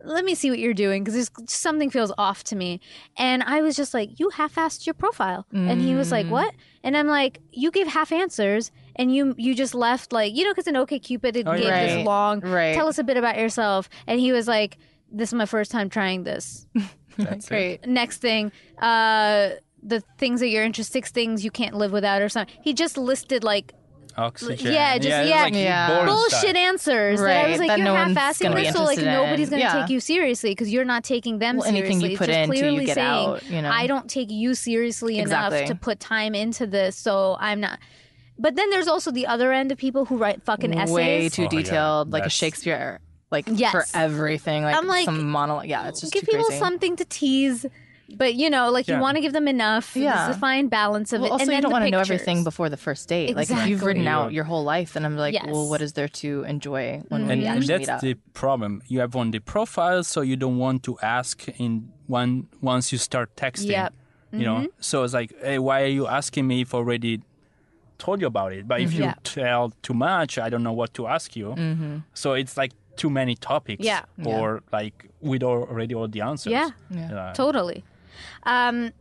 [0.03, 2.81] Let me see what you're doing because something feels off to me.
[3.19, 5.45] And I was just like, You half assed your profile.
[5.53, 6.31] And he was like, mm.
[6.31, 6.55] What?
[6.83, 10.51] And I'm like, You gave half answers and you you just left like, you know,
[10.53, 11.87] because in OkCupid it Oh, gave yeah.
[11.97, 12.75] this long Right.
[12.75, 13.89] tell us a bit about yourself.
[14.07, 14.79] And he was like,
[15.13, 16.67] This is my first time trying this.
[17.17, 17.49] That's it.
[17.49, 17.87] Great.
[17.87, 19.51] Next thing, uh,
[19.83, 22.55] the things that you're interested, six things you can't live without, or something.
[22.63, 23.73] He just listed like
[24.17, 25.43] oxygen Yeah, just- it's yeah.
[25.43, 26.05] like Yeah.
[26.07, 26.57] bullshit stuff.
[26.57, 27.21] answers.
[27.21, 29.05] that I was like, that you're no half-assing gonna this, so like in.
[29.05, 29.81] nobody's going to Yeah.
[29.83, 32.11] take you seriously because you're not taking them Well, anything seriously.
[32.13, 33.71] you put It's just into, you clearly get saying, out, you know?
[33.71, 37.79] I don't take you seriously enough to put time into this, so I'm not.
[38.41, 40.95] But then there's also the other end of people who write fucking essays.
[40.95, 41.59] Way too Oh, yeah.
[41.63, 42.99] detailed, like a That's- Shakespeare,
[43.31, 43.73] like Yes.
[43.73, 44.65] for everything.
[44.65, 45.67] Like, I'm like, some monologue.
[45.67, 46.59] Yeah, it's just give too people crazy.
[46.59, 47.67] something to tease.
[48.23, 48.97] But you know, like Yeah.
[48.97, 49.95] you want to give them enough.
[49.95, 50.25] Yeah.
[50.25, 51.33] There's a fine balance of Well, it.
[51.33, 52.21] also, and then you don't the want to know pictures.
[52.23, 53.37] everything before the first date.
[53.37, 54.25] Like if you've written Exactly.
[54.27, 55.45] out your whole life, then I'm like, Yes.
[55.47, 58.01] well, what is there to enjoy when we and, and actually meet up?
[58.01, 61.93] that's the problem you have on the profile so you don't want to ask in
[62.09, 63.95] one once you start texting Yep.
[64.33, 64.67] you know Mm-hmm.
[64.81, 67.21] so it's like hey, why are you asking me if already
[68.01, 69.21] told you about it but if you mm-hmm.
[69.39, 69.43] Yeah.
[69.43, 71.99] tell too much i don't know what to ask you mm-hmm.
[72.15, 74.05] so it's like too many topics Yeah.
[74.25, 76.71] or like with al- already all the answers Yeah.
[76.91, 77.33] Yeah.
[77.35, 77.83] Totally.
[78.43, 78.93] Um,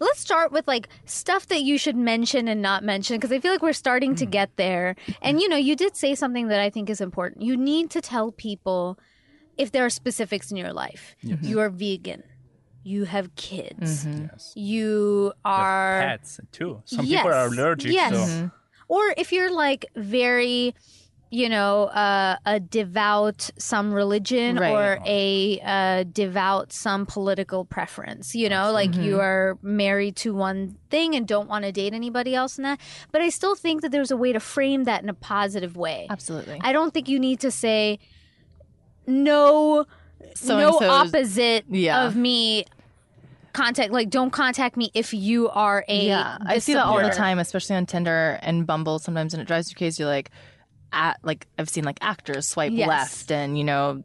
[0.00, 3.52] let's start with like stuff that you should mention and not mention because I feel
[3.52, 4.30] like we're starting to mm.
[4.30, 4.94] get there.
[5.22, 7.42] And you know, you did say something that I think is important.
[7.42, 8.98] You need to tell people
[9.56, 11.16] if there are specifics in your life.
[11.20, 12.22] You are vegan.
[12.84, 14.06] You have kids.
[14.06, 18.12] yes You are pets too some people are allergic Yes.
[18.14, 18.50] so
[18.88, 20.74] or if you're like very
[21.30, 24.70] you know uh, a devout some religion Right.
[24.70, 30.76] or a uh, devout some political preference you know like you are married to one
[30.90, 32.78] thing and don't want to date anybody else in that
[33.10, 36.06] but i still think that there's a way to frame that in a positive way
[36.10, 36.60] Absolutely.
[36.62, 37.98] i don't think you need to say
[39.06, 39.84] no no
[40.34, 42.06] So-and-so's- opposite Yeah.
[42.06, 42.64] of me
[43.54, 47.08] contact like don't contact me if you are a yeah, I see that all the
[47.10, 50.02] time, especially on Tinder and Bumble sometimes, and it drives you crazy.
[50.02, 50.30] You're like,
[50.92, 52.88] at like I've seen like actors swipe Yes.
[52.88, 54.04] left, and you know,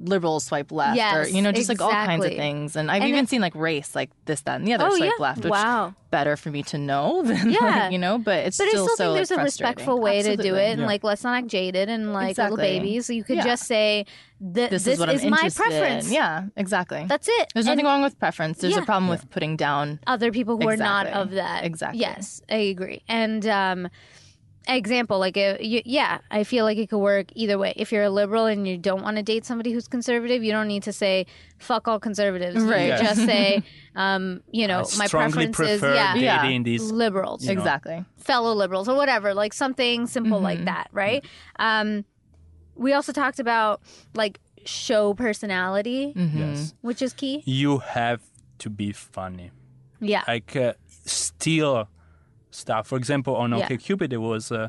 [0.00, 2.76] liberals swipe left, or you know, just like all kinds of things.
[2.76, 4.96] And I've And even it- seen like race, like this, that, and the other Oh,
[4.96, 5.22] swipe yeah.
[5.22, 5.38] left.
[5.44, 5.94] Which Wow.
[6.10, 7.58] better for me to know than Yeah.
[7.60, 10.00] like, you know, but it's But I still still so think there's like, a respectful
[10.00, 10.60] way to do Absolutely.
[10.60, 12.56] it, and like let's not act jaded and like Exactly.
[12.56, 13.06] little babies.
[13.06, 13.44] So you could Yeah.
[13.44, 14.06] just say,
[14.40, 16.12] "Th- This, "This, is what my preference." in.
[16.12, 17.04] Yeah, exactly.
[17.08, 17.48] that's it.
[17.54, 18.58] There's And nothing wrong with preference.
[18.58, 18.82] There's Yeah.
[18.82, 20.00] a problem with putting down.
[20.06, 21.64] Other people who are not of that.
[21.64, 22.00] Exactly.
[22.00, 23.02] Yes, I agree.
[23.08, 23.88] And um,
[24.76, 27.72] example, like uh, you, yeah, I feel like it could work either way.
[27.76, 30.68] If you're a liberal and you don't want to date somebody who's conservative, you don't
[30.68, 31.26] need to say
[31.58, 32.92] "fuck all conservatives." Right.
[32.96, 33.62] could just say,
[33.96, 36.42] um, you know, I my strongly preference is yeah, Yeah.
[36.42, 36.90] dating these.
[36.92, 37.44] liberals.
[37.44, 37.60] You know.
[37.60, 38.04] Exactly.
[38.18, 40.44] fellow liberals or whatever, like something simple Mm-hmm.
[40.44, 41.24] like that, right?
[41.58, 42.04] Um,
[42.76, 43.80] we also talked about
[44.14, 46.38] like show personality, Mm-hmm.
[46.38, 47.42] Yes, which is key.
[47.46, 48.20] you have
[48.58, 49.50] to be funny.
[50.00, 50.22] Yeah.
[50.28, 50.74] like uh,
[51.06, 51.88] steal
[52.50, 52.86] stuff.
[52.86, 53.68] For example, on Yeah.
[53.68, 54.68] OkCupid, it was uh,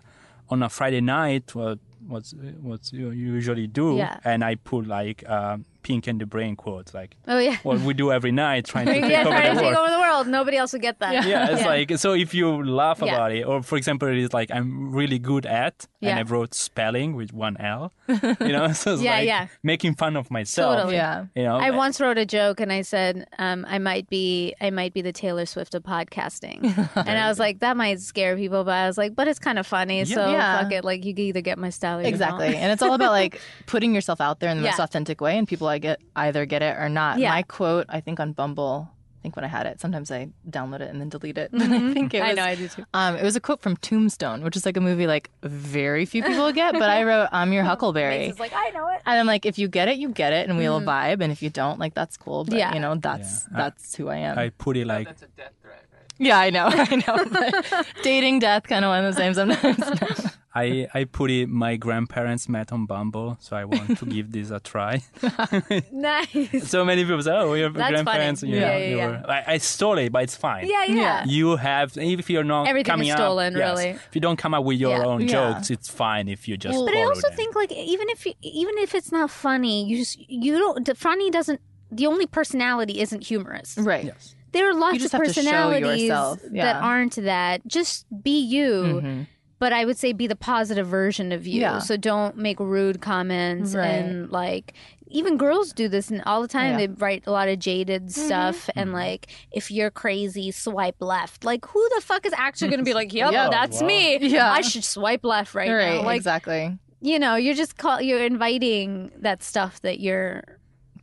[0.50, 1.54] on a Friday night.
[1.56, 3.96] What what's what you usually do?
[3.98, 4.20] Yeah.
[4.24, 7.58] And I put like uh, "Pinky and the Brain" quotes, like oh yeah.
[7.64, 9.78] what we do every night, trying to take yeah, over trying the to take world.
[9.90, 10.28] over the world.
[10.28, 11.26] Nobody else would get that.
[11.26, 12.14] Yeah, it's like so.
[12.14, 13.14] If you laugh Yeah.
[13.16, 16.10] about it, or for example, it is like I'm really good at, Yeah.
[16.12, 17.92] and I wrote spelling with one L.
[18.08, 18.16] You
[18.56, 19.48] know, so it's Yeah, like yeah.
[19.64, 20.76] making fun of myself.
[20.76, 20.96] Totally.
[20.96, 21.26] Yeah.
[21.36, 24.70] You know, I once wrote a joke and I said um, I might be I
[24.72, 26.64] might be the Taylor Swift of podcasting,
[26.96, 29.60] and I was like that might scare people, but I was like, but it's kind
[29.60, 30.62] of funny, so Yeah.
[30.64, 30.84] fuck it.
[30.84, 32.48] Like you can either get my style or you Exactly.
[32.48, 32.56] don't.
[32.56, 35.48] And it's all about like putting yourself out there in the most authentic way and
[35.48, 37.20] people I get either get it or not.
[37.20, 37.30] Yeah.
[37.32, 40.80] My quote, I think on Bumble, I think when I had it, sometimes I download
[40.82, 41.52] it and then delete it.
[41.52, 42.32] But I think it was Mm-hmm.
[42.32, 42.86] I know I do too.
[42.94, 46.24] um it was a quote from Tombstone, which is like a movie like very few
[46.24, 48.26] people get, but I wrote I'm your Huckleberry.
[48.28, 49.02] It's like I know it.
[49.06, 51.22] And I'm like, if you get it, you get it, and we'll vibe.
[51.22, 52.44] And if you don't, like, that's cool.
[52.46, 52.60] But Mm-hmm.
[52.60, 52.74] Yeah.
[52.74, 53.58] you know, that's Yeah.
[53.58, 54.38] that's who I am.
[54.40, 56.08] I put it like That's a death threat, right?
[56.18, 57.26] yeah, I know, I know.
[57.30, 60.29] But dating, death, kind of one of the same sometimes.
[60.56, 64.50] I, I put it my grandparents met on Bumble, so I want to give this
[64.50, 65.04] a try.
[65.92, 66.68] Nice.
[66.68, 68.54] so many people say, "Oh, we have That's grandparents." funny.
[68.54, 69.08] You know, Yeah, yeah, you yeah.
[69.22, 70.68] were- I, I stole it, but it's fine.
[70.68, 70.96] Yeah, yeah.
[70.96, 71.24] Yeah.
[71.26, 73.78] You have, if you're not Everything is coming stolen, up, yes.
[73.78, 73.90] really.
[73.92, 75.06] If you don't come up with your Yeah.
[75.06, 75.28] own Yeah.
[75.54, 76.78] jokes, it's fine if you just.
[76.86, 77.38] But I also them.
[77.38, 80.86] think like even if you, even if it's not funny, you just you don't.
[80.86, 81.62] The funny doesn't.
[81.92, 83.78] The only personality isn't humorous.
[83.78, 84.06] right.
[84.06, 84.36] Yes.
[84.52, 87.68] There are lots of have to show personalities yourself, that aren't that.
[87.68, 88.72] Just be you.
[89.04, 89.28] Mhm.
[89.60, 91.62] But I would say be the positive version of you.
[91.62, 91.80] Yeah.
[91.80, 93.88] So don't make rude comments Right.
[93.88, 94.74] and like
[95.12, 96.80] even girls do this and all the time.
[96.80, 96.86] Yeah.
[96.86, 98.26] They write a lot of jaded mm-hmm.
[98.26, 98.96] stuff and mm-hmm.
[98.96, 101.44] like if you're crazy, swipe left.
[101.44, 103.50] Like who the fuck is actually going to be like, "Yep, Yeah.
[103.50, 103.88] that's Wow.
[103.88, 104.18] me.
[104.20, 104.52] Yeah.
[104.52, 105.96] I should swipe left right, Right.
[105.96, 106.78] now." Like exactly.
[107.02, 110.44] you know, you're just call you're inviting that stuff that you're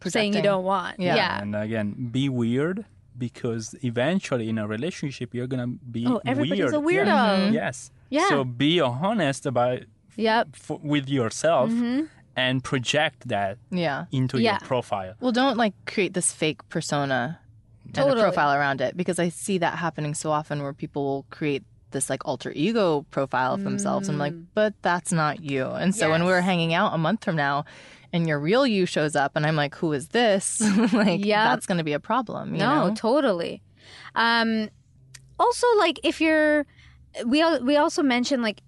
[0.06, 0.98] saying you don't want.
[1.00, 1.16] Yeah.
[1.16, 1.42] Yeah.
[1.42, 2.86] And again, be weird
[3.18, 6.74] because eventually in a relationship you're gonna be Oh, everybody's weird.
[6.74, 7.06] a weirdo.
[7.06, 7.36] Yeah.
[7.36, 7.54] Mm-hmm.
[7.54, 7.90] Yes.
[8.10, 8.28] Yeah.
[8.28, 9.80] So be honest about
[10.16, 10.48] Yep.
[10.54, 12.04] f- with yourself Mm-hmm.
[12.36, 14.06] and project that Yeah.
[14.12, 14.52] into Yeah.
[14.52, 15.14] your profile.
[15.20, 17.38] Well, don't like create this fake persona
[17.94, 21.26] and a profile around it because I see that happening so often where people will
[21.30, 24.08] create this like alter ego profile of themselves.
[24.08, 25.66] I'm like, but that's not you.
[25.66, 26.44] And so when we're Mm.
[26.44, 27.64] Hanging out a month from now
[28.12, 30.60] and your real you shows up and I'm like, who is this?
[30.92, 31.44] like, Yep.
[31.48, 32.52] that's going to be a problem.
[32.54, 32.94] You no, know?
[32.94, 33.62] totally.
[34.14, 34.68] Um,
[35.38, 36.66] also, like if you're,
[37.24, 38.62] we al- we also mentioned like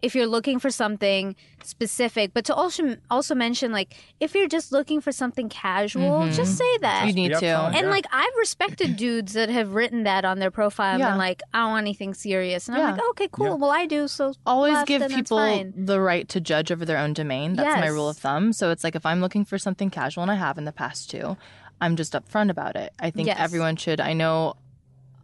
[0.00, 4.72] if you're looking for something specific, but to also also mention like if you're just
[4.72, 6.32] looking for something casual, mm-hmm.
[6.32, 7.06] just say that.
[7.06, 7.40] You need Be to.
[7.46, 7.66] upfront.
[7.76, 7.90] and Yeah.
[7.90, 11.10] like I've respected dudes that have written that on their profile and Yeah.
[11.10, 12.86] been like, I don't want anything serious, and Yeah.
[12.86, 13.46] I'm like, okay, cool.
[13.46, 13.54] Yeah.
[13.54, 14.08] Well, I do.
[14.08, 17.54] So always left, give people the right to judge over their own domain.
[17.54, 18.52] That's my rule of thumb.
[18.52, 21.10] So it's like if I'm looking for something casual, and I have in the past
[21.10, 21.36] too,
[21.80, 22.92] I'm just upfront about it.
[22.98, 23.36] I think Yes.
[23.38, 24.00] everyone should.
[24.00, 24.54] I know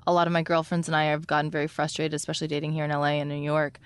[0.09, 2.91] a lot of my girlfriends and I have gotten very frustrated, especially dating here in
[2.91, 3.79] LA and New York,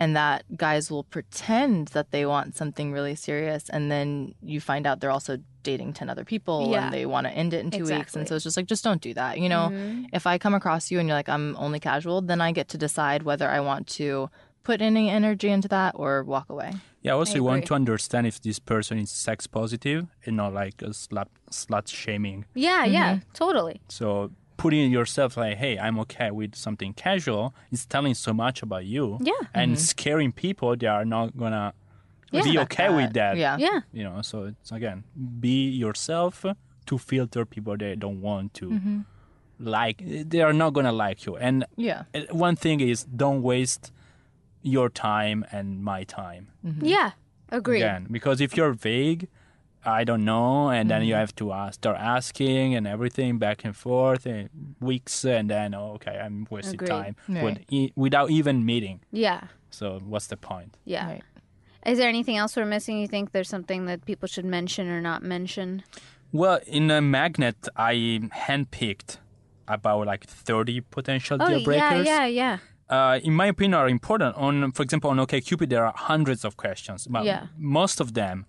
[0.00, 4.86] and that guys will pretend that they want something really serious, and then you find
[4.86, 6.84] out they're also dating 10 other people Yeah.
[6.84, 8.14] and they want to end it in two weeks.
[8.16, 9.32] And so it's just like, just don't do that.
[9.42, 10.06] You know, Mhm.
[10.18, 12.78] if I come across you and you're like, I'm only casual, then I get to
[12.78, 14.30] decide whether I want to
[14.62, 16.70] put any energy into that or walk away.
[17.02, 20.52] Yeah, also I you want to understand if this person is sex positive and not
[20.54, 22.44] like a slut, slut shaming.
[22.54, 23.80] yeah, yeah, totally.
[23.88, 28.84] So putting yourself like, hey, I'm okay with something casual is telling so much about
[28.86, 29.18] you.
[29.20, 29.32] Yeah.
[29.54, 31.72] And scaring people, they are not gonna
[32.32, 32.42] Yeah.
[32.42, 33.36] be okay with that.
[33.36, 33.56] Yeah.
[33.58, 33.80] Yeah.
[33.92, 35.04] You know, so it's again,
[35.40, 36.44] be yourself
[36.86, 39.00] to filter people they don't want to Mm-hmm.
[39.58, 40.02] like.
[40.04, 41.36] They are not gonna like you.
[41.36, 42.04] And Yeah.
[42.14, 43.92] uh, one thing is, don't waste
[44.62, 46.48] your time and my time.
[46.80, 47.12] Yeah.
[47.50, 47.80] Agree.
[47.82, 49.28] Again, because if you're vague,
[49.86, 51.20] I don't know, and then you Mm-hmm.
[51.20, 54.48] have to uh, start asking and everything back and forth, and
[54.80, 56.88] weeks, and then oh, okay, I'm wasting Agreed.
[56.88, 59.00] time with, e- without even meeting.
[59.12, 59.42] Yeah.
[59.70, 60.76] So what's the point?
[60.84, 61.06] Yeah.
[61.06, 61.22] Right.
[61.86, 62.98] Is there anything else we're missing?
[62.98, 65.84] You think there's something that people should mention or not mention?
[66.32, 67.94] Well, in a magnet, I
[68.46, 69.18] handpicked
[69.68, 72.06] about like 30 potential Oh deal yeah, breakers.
[72.06, 72.58] yeah, yeah.
[72.88, 74.34] uh, in my opinion, are important.
[74.36, 77.46] On, for example, on OkCupid, there are hundreds of questions, but Yeah.
[77.56, 78.46] most of them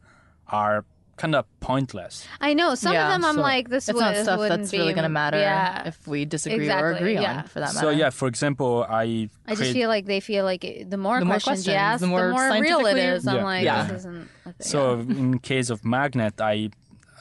[0.47, 0.85] are
[1.17, 2.25] kind of pointless.
[2.39, 3.25] I know some Yeah, of them.
[3.25, 5.87] I'm so like, this It's would, not stuff that's be, really going to matter Yeah,
[5.87, 7.37] if we disagree Exactly, or agree yeah.
[7.39, 7.79] on, for that matter.
[7.87, 11.19] So yeah, for example, I I just feel like they feel like it- the more
[11.19, 13.27] The more questions, you ask, the more real it scientifically- is.
[13.27, 13.83] I'm like, Yeah.
[13.87, 14.29] this isn't.
[14.45, 14.67] A thing.
[14.71, 16.69] So in case of magnet, I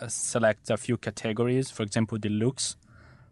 [0.01, 1.71] uh, select a few categories.
[1.71, 2.77] For example, the looks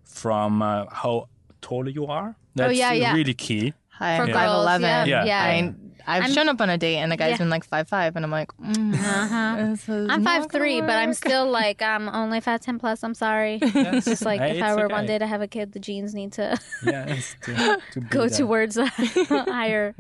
[0.03, 1.29] from uh, how
[1.61, 2.37] tall you are.
[2.55, 3.13] That's Oh, yeah, yeah.
[3.15, 3.75] really key.
[3.99, 4.81] Hi, For I'm 5'11".
[4.81, 5.25] yeah, Yeah.
[5.25, 5.43] yeah.
[5.43, 5.75] I,
[6.07, 7.39] I've I'm- shown up on a date and the guy's Yeah.
[7.39, 9.35] been like five five, and I'm like, mm, Uh-huh.
[10.13, 13.03] I'm five gonna three, but I'm still like I'm only five ten plus.
[13.05, 13.59] I'm sorry.
[13.63, 14.95] It's just like Hey, if I were okay.
[14.95, 18.39] one day to have a kid, the genes need to Yeah, to, to go there.
[18.39, 19.95] towards a higher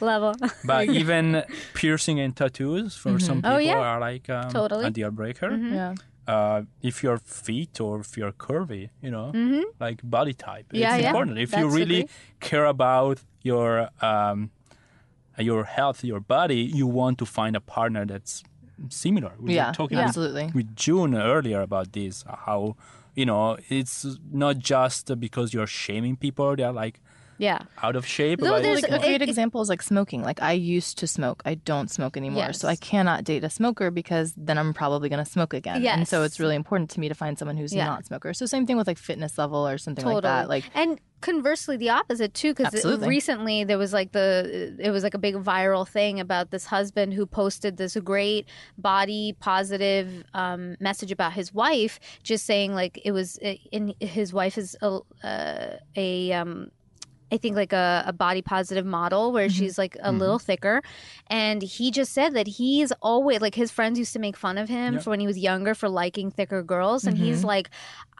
[0.00, 0.34] level.
[0.64, 1.44] But even
[1.74, 3.78] piercing and tattoos for some people Oh, yeah.
[3.78, 4.84] are like um, Totally.
[4.86, 5.54] a deal breaker.
[5.56, 5.94] Yeah.
[6.26, 9.32] Uh, if you're fit or if you're curvy, you know,
[9.80, 10.76] like body type, Mm-hmm.
[10.76, 11.08] Yeah, it's yeah.
[11.10, 11.38] important.
[11.38, 12.10] If you really agree.
[12.40, 14.50] care about your um,
[15.38, 18.42] Uh, your health, your body, you want to find a partner that's
[18.88, 19.32] similar.
[19.38, 20.04] We Yeah, were talking Yeah.
[20.04, 20.50] with absolutely.
[20.54, 22.76] with June earlier about this, how
[23.14, 27.00] you know it's not just because you're shaming people; they're like
[27.40, 27.62] Yeah.
[27.82, 28.40] out of shape.
[28.40, 30.22] No, but there's- Like a great it- example is like smoking.
[30.22, 31.42] Like I used to smoke.
[31.46, 32.52] I don't smoke anymore.
[32.52, 35.84] So I cannot date a smoker because then I'm probably going to smoke again.
[35.86, 37.86] And so it's really important to me to find someone who's Yeah.
[37.86, 38.34] not a smoker.
[38.34, 40.16] So same thing with like fitness level or something totally.
[40.16, 40.48] like that.
[40.48, 45.14] Like and conversely, the opposite too, because recently there was like the it was like
[45.14, 48.46] a big viral thing about this husband who posted this great
[48.78, 53.38] body positive um, message about his wife, just saying like it was
[53.72, 56.70] in his wife is a, uh, a um,
[57.32, 59.58] I think like a, a body positive model where mm-hmm.
[59.58, 60.18] she's like a mm-hmm.
[60.18, 60.82] little thicker.
[61.28, 64.68] And he just said that he's always like his friends used to make fun of
[64.68, 65.00] him Yeah.
[65.00, 67.04] for when he was younger for liking thicker girls.
[67.04, 67.46] And he's mm-hmm.
[67.46, 67.70] like,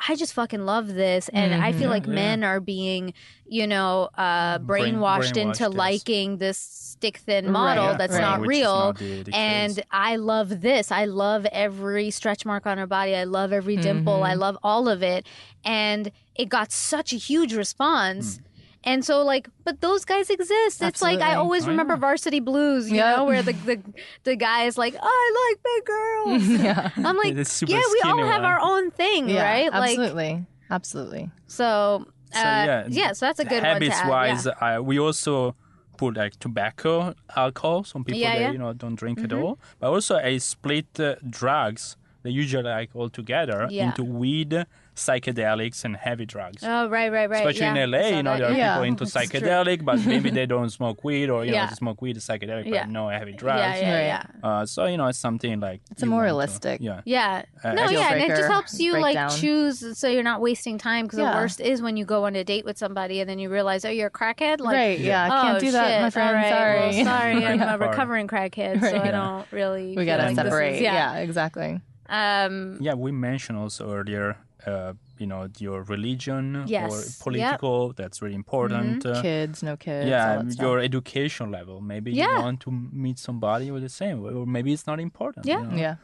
[0.09, 1.29] I just fucking love this.
[1.31, 2.13] And I feel like yeah.
[2.13, 3.13] men are being,
[3.47, 5.73] you know, uh, Brain- brainwashed, into yes.
[5.73, 6.59] liking this
[7.01, 8.21] stick thin model Right, that's right.
[8.21, 8.95] not Which real.
[9.01, 9.01] not
[9.35, 9.85] and case.
[9.91, 10.93] I love this.
[10.93, 13.17] I love every stretch mark on her body.
[13.17, 14.23] I love every dimple.
[14.23, 15.27] I love all of it.
[15.65, 18.37] And it got such a huge response.
[18.37, 18.43] Hmm.
[18.83, 20.83] And so, like, but those guys exist.
[20.83, 22.01] It's like I always I remember know.
[22.01, 23.17] Varsity Blues, you Yeah.
[23.17, 23.79] know, where the, the
[24.25, 26.49] the guy is like, I like big girls.
[26.65, 26.91] yeah.
[27.09, 27.35] I'm like,
[27.69, 28.51] yeah, we all have one.
[28.51, 29.71] our own thing, Yeah, right?
[29.71, 30.47] Like, absolutely.
[30.71, 31.31] absolutely.
[31.47, 34.09] so, uh, So, yeah, yeah, so that's a good habits one add.
[34.09, 34.79] wise yeah.
[34.79, 35.55] uh, we also
[35.99, 38.43] put like tobacco alcohol some people Yeah, that.
[38.45, 38.53] Mm-hmm.
[38.55, 42.89] you know don't drink at all but also i split uh, drugs they usually like
[42.95, 44.65] all together into weed
[45.09, 47.41] psychedelics and heavy drugs Oh, right, right, right.
[47.47, 48.57] especially yeah, in la you know that, there are yeah.
[48.57, 48.75] Yeah.
[48.75, 51.67] people into psychedelic but maybe they don't smoke weed or you Yeah.
[51.67, 52.83] know smoke weed psychedelic Yeah.
[52.85, 54.07] but no heavy drugs Yeah, yeah, Right.
[54.43, 54.49] yeah.
[54.49, 57.01] Uh, so you know it's something like It's a you more want to- realistic- yeah
[57.05, 57.43] Yeah.
[57.65, 60.79] Uh, no, deal yeah, and it just helps you like choose so you're not wasting
[60.79, 63.39] time because the worst is when you go on a date with somebody and then
[63.39, 64.61] you realize, oh, you're a crackhead.
[64.61, 64.99] Like, right.
[64.99, 65.25] Yeah.
[65.25, 66.03] I oh, can't do that, shit.
[66.03, 66.29] my friend.
[66.29, 66.81] All right, Sorry.
[66.81, 69.95] well, sorry, I'm a recovering crackhead, so I don't really.
[69.97, 70.81] we gotta like this is- separate.
[70.81, 71.15] yeah.
[71.17, 71.27] yeah.
[71.27, 71.81] Exactly.
[72.09, 72.79] Um.
[72.81, 76.91] Yeah, we mentioned also earlier, uh, you know, your religion Yes.
[76.93, 77.93] or political.
[77.93, 79.05] That's really important.
[79.07, 80.09] Uh, kids, no kids.
[80.09, 81.81] yeah, your education level.
[81.81, 82.37] Maybe Yeah.
[82.37, 85.47] you want to meet somebody with the same, or maybe it's not important.
[85.47, 85.63] you Yeah.
[85.63, 85.77] know?
[85.77, 85.97] Yeah.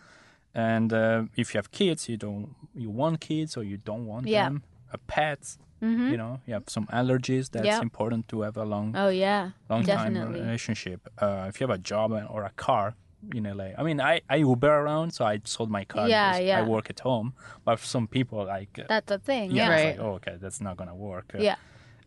[0.55, 4.27] And uh, if you have kids, you don't, you want kids or you don't want
[4.27, 4.45] Yeah.
[4.45, 4.62] them.
[4.92, 6.11] A pets, mhm.
[6.11, 7.51] you know, you have some allergies.
[7.51, 7.83] That's Yeah.
[7.83, 9.51] important to have a long, Oh yeah.
[9.69, 11.01] long time relationship.
[11.19, 12.95] Uh, if you have a job or a car
[13.35, 16.09] in LA, I mean, I, I Uber around, so I sold my car.
[16.09, 16.59] Yeah, yeah.
[16.59, 19.51] I work at home, but for some people, like, uh, That's the thing.
[19.51, 19.75] yeah, Yeah.
[19.77, 19.99] it's Right.
[19.99, 21.33] like, oh, okay, that's not gonna work.
[21.35, 21.57] Uh, Yeah.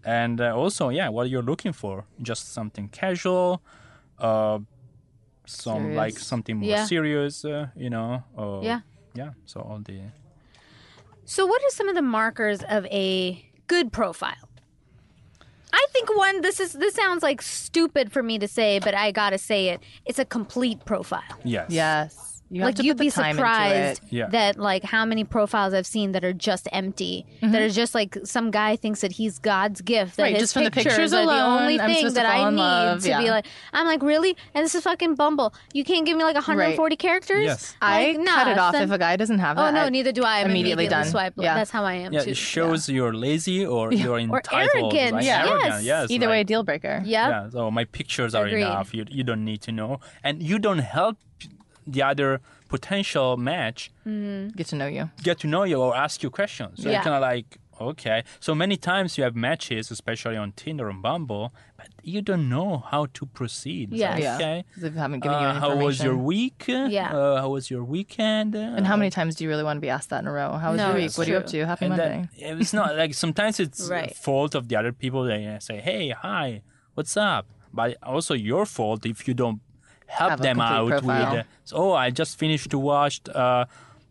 [0.06, 3.62] And uh, also, yeah, what you're looking for, just something casual,
[4.18, 4.60] uh,
[5.46, 6.86] some like something more Yeah.
[6.86, 8.24] serious, uh, you know.
[8.36, 8.82] Or, Yeah.
[9.14, 9.32] Yeah.
[9.46, 10.00] So all the
[11.26, 14.49] So, what are some of the markers of a good profile?
[15.90, 16.42] I think one.
[16.42, 19.82] This is this sounds like stupid for me to say, but I gotta say it.
[20.06, 21.24] It's a complete profile.
[21.44, 21.72] yes.
[21.72, 22.29] Yes.
[22.52, 24.02] You like you'd be surprised.
[24.10, 24.28] Yeah.
[24.30, 27.26] that like how many profiles I've seen that are just empty.
[27.42, 27.52] Mm-hmm.
[27.52, 30.18] That are just like some guy thinks that he's God's gift.
[30.18, 32.50] That Right, his just from the pictures, pictures are the only I'm thing that I
[32.50, 33.46] need love, to be like.
[33.72, 35.54] I'm like really, and this is fucking Bumble.
[35.74, 37.44] You can't give me like 140 characters.
[37.44, 37.76] Yes.
[37.82, 39.70] I Like, cut it off then- if a guy doesn't have that.
[39.70, 40.40] Oh no, I- neither do I.
[40.40, 41.06] I'm immediately immediately, done.
[41.06, 41.34] swipe.
[41.38, 41.54] Yeah.
[41.56, 42.32] That's how I am Yeah, too.
[42.32, 44.54] it shows you're lazy or you're Or entitled.
[44.94, 45.48] arrogant, Like, yes.
[45.48, 46.10] arrogant, yes.
[46.12, 47.02] Either like- way, deal breaker.
[47.06, 47.30] Yeah.
[47.30, 48.94] Yeah, so my pictures are enough.
[48.94, 51.18] You you don't need to know, and you don't help
[51.88, 55.10] the other potential match Get to know you.
[55.24, 56.82] get to know you or ask you questions.
[56.84, 56.96] So Yeah.
[56.96, 58.24] you're kind of like, okay.
[58.40, 62.84] So many times you have matches, especially on Tinder and Bumble, but you don't know
[62.92, 63.92] how to proceed.
[63.92, 64.14] It's Yes.
[64.14, 64.36] like, Yeah.
[64.36, 64.66] Okay.
[64.74, 66.66] 'Cause They haven't given you Uh, how was your week?
[66.68, 67.12] Yeah.
[67.16, 68.54] Uh, how was your weekend?
[68.56, 70.52] And how many times do you really want to be asked that in a row?
[70.58, 71.06] How was No, your week?
[71.06, 71.66] it's What are you up to?
[71.66, 72.30] Happy and Monday.
[72.40, 74.16] then it's not like sometimes it's Right.
[74.16, 75.24] fault of the other people.
[75.24, 76.62] They uh, say, "Hey, hi,
[76.96, 79.62] what's up?" But also your fault if you don't
[80.10, 81.32] help them out profile.
[81.32, 81.40] with.
[81.40, 83.66] Uh, so, oh, I just finished to watch uh,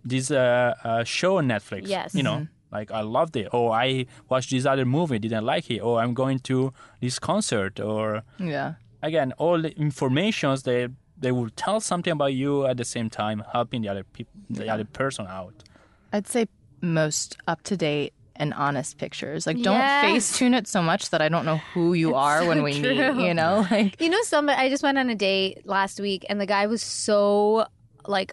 [0.05, 1.83] this uh, uh, show on Netflix.
[1.89, 2.15] Yes.
[2.15, 2.47] you know.
[2.71, 3.49] Like I loved it.
[3.53, 5.81] Oh, I watched this other movie, didn't like it.
[5.81, 7.81] Oh, I'm going to this concert.
[7.81, 8.75] Or Yeah.
[9.03, 10.89] again, all the informations they
[11.21, 14.69] they will tell something about you at the same time, helping the other people, the
[14.69, 15.65] other person out.
[16.13, 16.47] I'd say
[16.83, 19.47] most up to date and honest pictures.
[19.47, 20.05] Like don't Yes.
[20.05, 22.97] face tune it so much that I don't know who you are when we meet.
[22.97, 24.59] You know, like You know, somebody.
[24.59, 27.67] I just went on a date last week, and the guy was so
[28.07, 28.33] like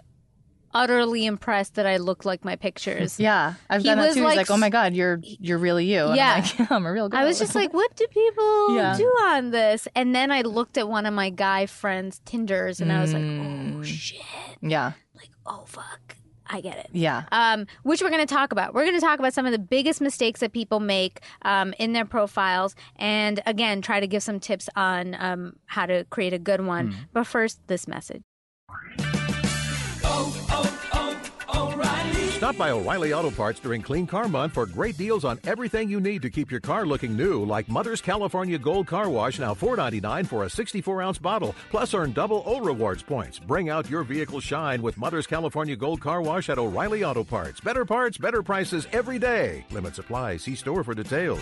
[0.74, 3.18] utterly impressed that I looked like my pictures.
[3.20, 4.20] yeah, I've He done that too.
[4.20, 6.08] He's like like, oh my god, you're you're really you.
[6.08, 6.34] And Yeah.
[6.36, 7.20] I'm like, I'm a real girl.
[7.22, 8.96] I was just like, what do people Yeah.
[8.98, 9.88] do on this?
[9.96, 13.24] And then I looked at one of my guy friends' Tinders, and I was like,
[13.24, 13.80] Mm.
[13.80, 14.22] oh shit,
[14.62, 16.90] yeah, like oh fuck, I get it.
[16.92, 17.24] yeah.
[17.32, 18.74] um, which we're going to talk about.
[18.74, 21.94] We're going to talk about some of the biggest mistakes that people make um, in
[21.94, 26.40] their profiles, and again, try to give some tips on um, how to create a
[26.40, 26.96] good one.
[27.14, 28.22] But first, this message.
[32.36, 36.02] Stop by O'Reilly Auto Parts during Clean Car Month for great deals on everything you
[36.02, 40.28] need to keep your car looking new, like Mother's California Gold Car Wash, now $4.99
[40.28, 41.56] for a 64 ounce bottle.
[41.70, 43.40] Plus, earn double O Rewards points.
[43.40, 47.62] Bring out your vehicle shine with Mother's California Gold Car Wash at O'Reilly Auto Parts.
[47.62, 49.64] Better parts, better prices every day.
[49.72, 50.36] Limit supply.
[50.36, 51.40] See store for details.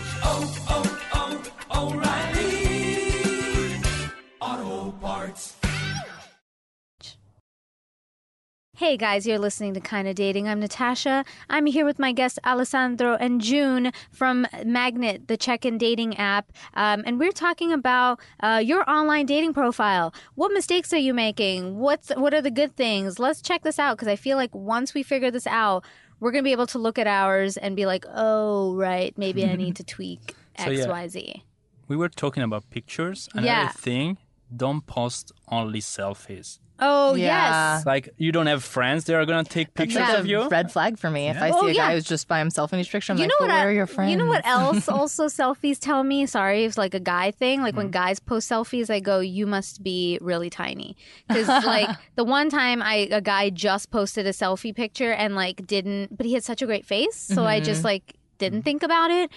[8.76, 10.48] Hey guys, you're listening to Kinda Dating.
[10.48, 11.24] I'm Natasha.
[11.48, 17.04] I'm here with my guests Alessandro and June from Magnet, the check-in dating app, um,
[17.06, 20.12] and we're talking about uh, your online dating profile.
[20.34, 21.78] What mistakes are you making?
[21.78, 23.20] What's what are the good things?
[23.20, 25.84] Let's check this out because I feel like once we figure this out,
[26.18, 29.54] we're gonna be able to look at ours and be like, oh right, maybe I
[29.54, 30.88] need to tweak So, X, yeah.
[30.88, 31.44] Y, Z.
[31.86, 33.28] We were talking about pictures.
[33.34, 33.68] Another Yeah.
[33.68, 34.18] thing,
[34.54, 36.58] don't post only selfies.
[36.80, 37.76] Oh Yeah.
[37.76, 37.86] yes.
[37.86, 40.48] Like you don't have friends that are gonna take pictures like of a you.
[40.48, 41.28] red flag for me.
[41.28, 41.88] If I see Oh, a yeah.
[41.88, 43.54] guy who's just by himself in each picture, I'm you like, know but what?
[43.54, 44.10] where I- are your friends?
[44.10, 44.88] You know what else?
[44.88, 46.26] also, selfies tell me.
[46.26, 47.62] Sorry, it's like a guy thing.
[47.62, 47.78] Like Mm.
[47.78, 50.96] when guys post selfies, I go, "You must be really tiny."
[51.28, 55.66] Because like the one time I a guy just posted a selfie picture and like
[55.66, 57.64] didn't, but he had such a great face, so I Mm-hmm.
[57.66, 58.64] just like didn't mm-hmm.
[58.64, 59.30] think about it.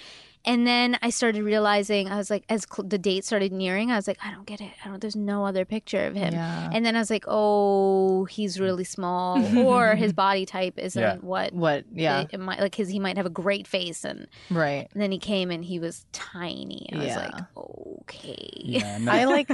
[0.45, 3.97] And then I started realizing I was like, as cl- the date started nearing, I
[3.97, 4.71] was like, I don't get it.
[4.85, 5.01] I don't.
[5.01, 6.33] There's no other picture of him.
[6.33, 6.69] Yeah.
[6.71, 11.17] And then I was like, oh, he's really small, or his body type isn't Yeah.
[11.17, 11.51] what.
[11.53, 11.83] What?
[11.91, 12.21] Yeah.
[12.21, 14.87] It, it might like his he might have a great face and Right.
[14.93, 16.87] and then he came and he was tiny.
[16.93, 18.47] I was like, okay.
[18.55, 19.49] Yeah, no, I like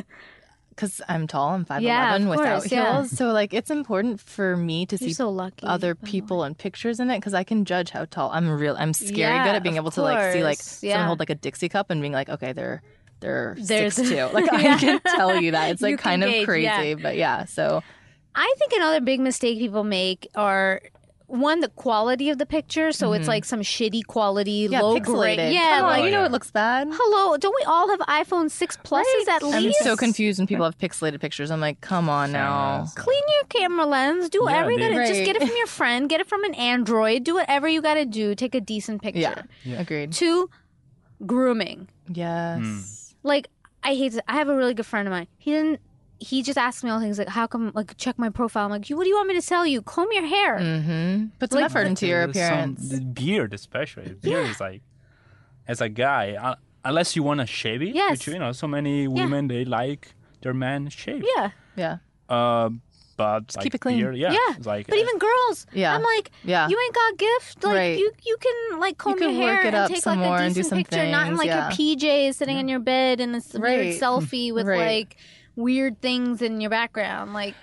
[0.76, 1.50] because I'm tall.
[1.50, 2.94] I'm five Yeah, without course, yeah.
[2.98, 3.12] heels.
[3.12, 5.30] So like, it's important for me to You're see so
[5.64, 6.12] other by the way.
[6.12, 8.30] people and pictures in it because I can judge how tall.
[8.32, 8.76] I'm real.
[8.78, 11.20] I'm scary Yeah, good at being of able to like see like course, someone hold
[11.20, 12.82] like a Dixie cup and being like, okay, they're
[13.20, 14.16] they're There's- six two.
[14.34, 14.76] Like Yeah.
[14.76, 15.72] I can tell you that.
[15.72, 16.96] It's like kind of gauge, crazy, yeah.
[16.96, 17.46] but yeah.
[17.46, 17.82] So
[18.36, 20.82] I think another big mistake people make are
[21.34, 22.92] one the quality of the picture.
[22.92, 24.74] So it's like some shitty quality, Mm-hmm.
[24.74, 25.36] yeah, low pixelated.
[25.36, 25.54] grade.
[25.54, 26.26] Yeah, Come on, like you know yeah.
[26.28, 26.88] it looks bad.
[26.92, 27.38] hello.
[27.38, 29.80] Don't we all have iPhone six pluses at least?
[29.82, 31.50] I'm so confused when people have pixelated pictures.
[31.52, 32.86] I'm like, come on now.
[32.96, 34.30] Clean your camera lens.
[34.30, 35.08] Do whatever you they- gotta.
[35.08, 36.08] Just get it from your friend.
[36.08, 37.24] Get it from an Android.
[37.24, 38.36] Do whatever you gotta do.
[38.36, 39.46] Take a decent picture.
[39.64, 40.12] Yeah, agreed.
[40.14, 40.50] Two,
[41.26, 41.88] grooming.
[42.12, 43.16] Yes.
[43.24, 43.48] like
[43.84, 44.24] I hate it.
[44.28, 45.28] I have a really good friend of mine.
[45.38, 45.80] He didn't.
[46.30, 47.72] He just asked me all things like, "How come?
[47.74, 49.82] Like, check my profile." I'm like, what do you want me to tell you?
[49.82, 51.26] Comb your hair." Mm-hmm.
[51.40, 52.90] Put some Like, effort into your There's some- appearance.
[52.90, 54.14] the beard, especially.
[54.22, 54.82] Beard is like,
[55.68, 56.56] as a guy, uh,
[56.86, 58.12] unless you want to shave it, Yes.
[58.12, 61.26] which you know, so many women they like their man shaved.
[61.36, 61.98] Yeah, yeah.
[62.30, 62.70] Uh,
[63.16, 64.00] but like keep it clean.
[64.00, 64.58] beard, yeah, yeah.
[64.58, 65.94] it's like but uh, even girls, Yeah.
[65.96, 66.68] I'm like, Yeah.
[66.68, 67.64] you ain't got gift.
[67.64, 67.98] Like, Right.
[68.00, 70.48] you you can like comb can your hair work it and take some like a
[70.50, 71.70] decent some picture, not in like yeah.
[71.70, 74.80] your PJs sitting in your bed and this weird selfie with Right.
[75.04, 75.18] like
[75.56, 77.34] weird things in your background.
[77.34, 77.56] Like,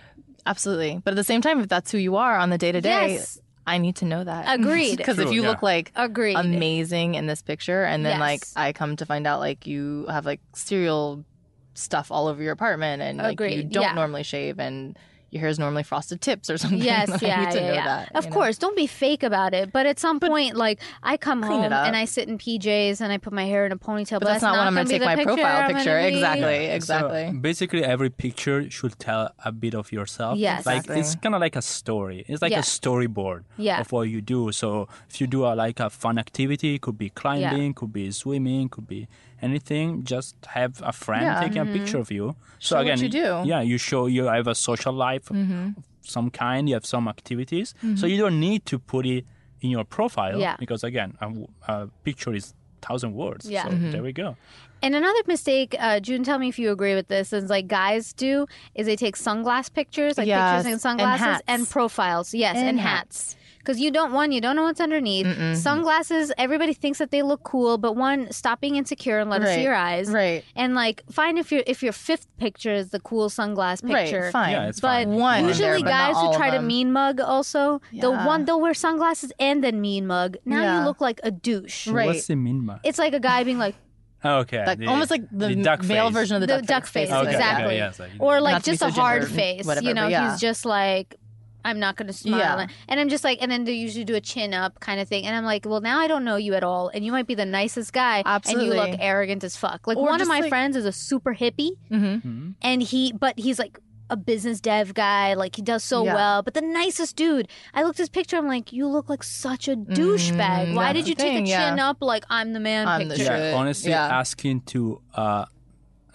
[0.47, 1.01] Absolutely.
[1.05, 3.15] But at the same time, if that's who you are on the day to day,
[3.15, 3.39] Yes.
[3.67, 4.59] I need to know that.
[4.59, 4.97] Agreed.
[4.97, 5.49] Because if True, you yeah.
[5.51, 6.35] look like agreed.
[6.37, 10.25] amazing in this picture, and then like I come to find out like you have
[10.27, 11.25] like cereal
[11.75, 13.93] stuff all over your apartment, and like you Agreed, don't yeah.
[13.93, 14.99] normally shave, and
[15.31, 16.81] your hair is normally frosted tips or something.
[16.81, 17.85] Yes, I yeah, need to yeah, know yeah.
[17.85, 18.35] that, of you know?
[18.37, 19.73] course, don't be fake about it.
[19.73, 23.19] But at some point, like I come home and I sit in PJs and I
[23.19, 24.21] put my hair in a ponytail.
[24.21, 25.97] But that's not what I'm going gonna take my the profile picture.
[25.97, 26.67] gonna Exactly.
[26.67, 27.39] So Exactly.
[27.41, 30.39] basically, every picture should tell a bit of yourself.
[30.39, 30.67] Yes.
[30.67, 31.01] like Exactly.
[31.01, 32.25] it's kind of like a story.
[32.29, 32.61] It's like Yeah.
[32.61, 33.81] a storyboard Yeah.
[33.81, 34.53] of what you do.
[34.53, 38.11] So if you do a, like a fun activity, it could be climbing, could be
[38.11, 39.07] swimming, could be
[39.43, 40.05] anything.
[40.05, 41.41] Just have a friend Yeah.
[41.41, 42.37] taking a picture of you.
[42.59, 43.43] So Show what again, you do.
[43.45, 45.37] yeah, you show you have a social life of
[46.03, 46.69] some kind.
[46.69, 49.25] You have some activities, so you don't need to put it
[49.61, 50.39] in your profile.
[50.41, 50.57] Yeah.
[50.59, 51.17] because again,
[51.69, 53.45] a picture is thousand words.
[53.51, 53.65] Yeah.
[53.65, 53.91] so Mm-hmm.
[53.93, 54.37] there we go.
[54.83, 58.15] And another mistake, uh, June, tell me if you agree with this, is like guys
[58.15, 61.43] do is they take sunglass pictures, like Yes, pictures in and sunglasses hats.
[61.47, 62.33] and, profiles.
[62.33, 63.37] Yes, and, And hats.
[63.61, 65.27] Because you don't one, you don't know what's underneath.
[65.57, 69.55] Sunglasses, everybody thinks that they look cool, but one, stop being insecure and let us
[69.55, 70.11] see your eyes.
[70.11, 70.43] right.
[70.57, 74.23] And like, fine if your if your fifth picture is the cool sunglass picture.
[74.23, 74.33] Right.
[74.33, 74.51] Fine.
[74.53, 75.11] Yeah, it's But fine.
[75.15, 78.27] One usually there, guys who try to mean mug also they'll Yeah.
[78.27, 80.37] one they'll wear sunglasses and then mean mug.
[80.45, 80.79] Now Yeah.
[80.81, 81.87] you look like a douche.
[81.87, 82.07] Right.
[82.07, 82.81] What's the minima?
[82.83, 83.75] It's like a guy being like
[84.25, 86.15] oh, Okay, Like, the- almost like the, duck male face.
[86.15, 87.29] version of the, the duck face, basically.
[87.29, 87.65] Okay, exactly.
[87.67, 89.65] okay, yeah, so you- or like Not to just a hard gender face.
[89.65, 90.31] whatever, you know, yeah.
[90.33, 91.17] he's just like,
[91.65, 92.39] I'm not going to smile.
[92.59, 92.67] Yeah.
[92.89, 95.27] And I'm just like, and then they usually do a chin up kind of thing.
[95.27, 96.89] And I'm like, well, now I don't know you at all.
[96.95, 98.23] And you might be the nicest guy.
[98.27, 99.87] And you look arrogant as fuck.
[99.87, 101.73] Like Or one of my like- friends is a super hippie.
[101.91, 102.55] Mhm.
[102.63, 103.79] And he, but he's like,
[104.13, 106.17] a business dev guy, like he does so Yeah.
[106.17, 107.47] well, but the nicest dude.
[107.75, 110.75] I looked at his picture, I'm like, you look like such a douchebag.
[110.75, 111.89] Why Mm, that's did you the take a chin yeah.
[111.91, 113.31] up like I'm the man I'm the picture?
[113.31, 113.39] shit.
[113.53, 114.09] yeah, honestly, Yeah.
[114.19, 115.45] asking to uh,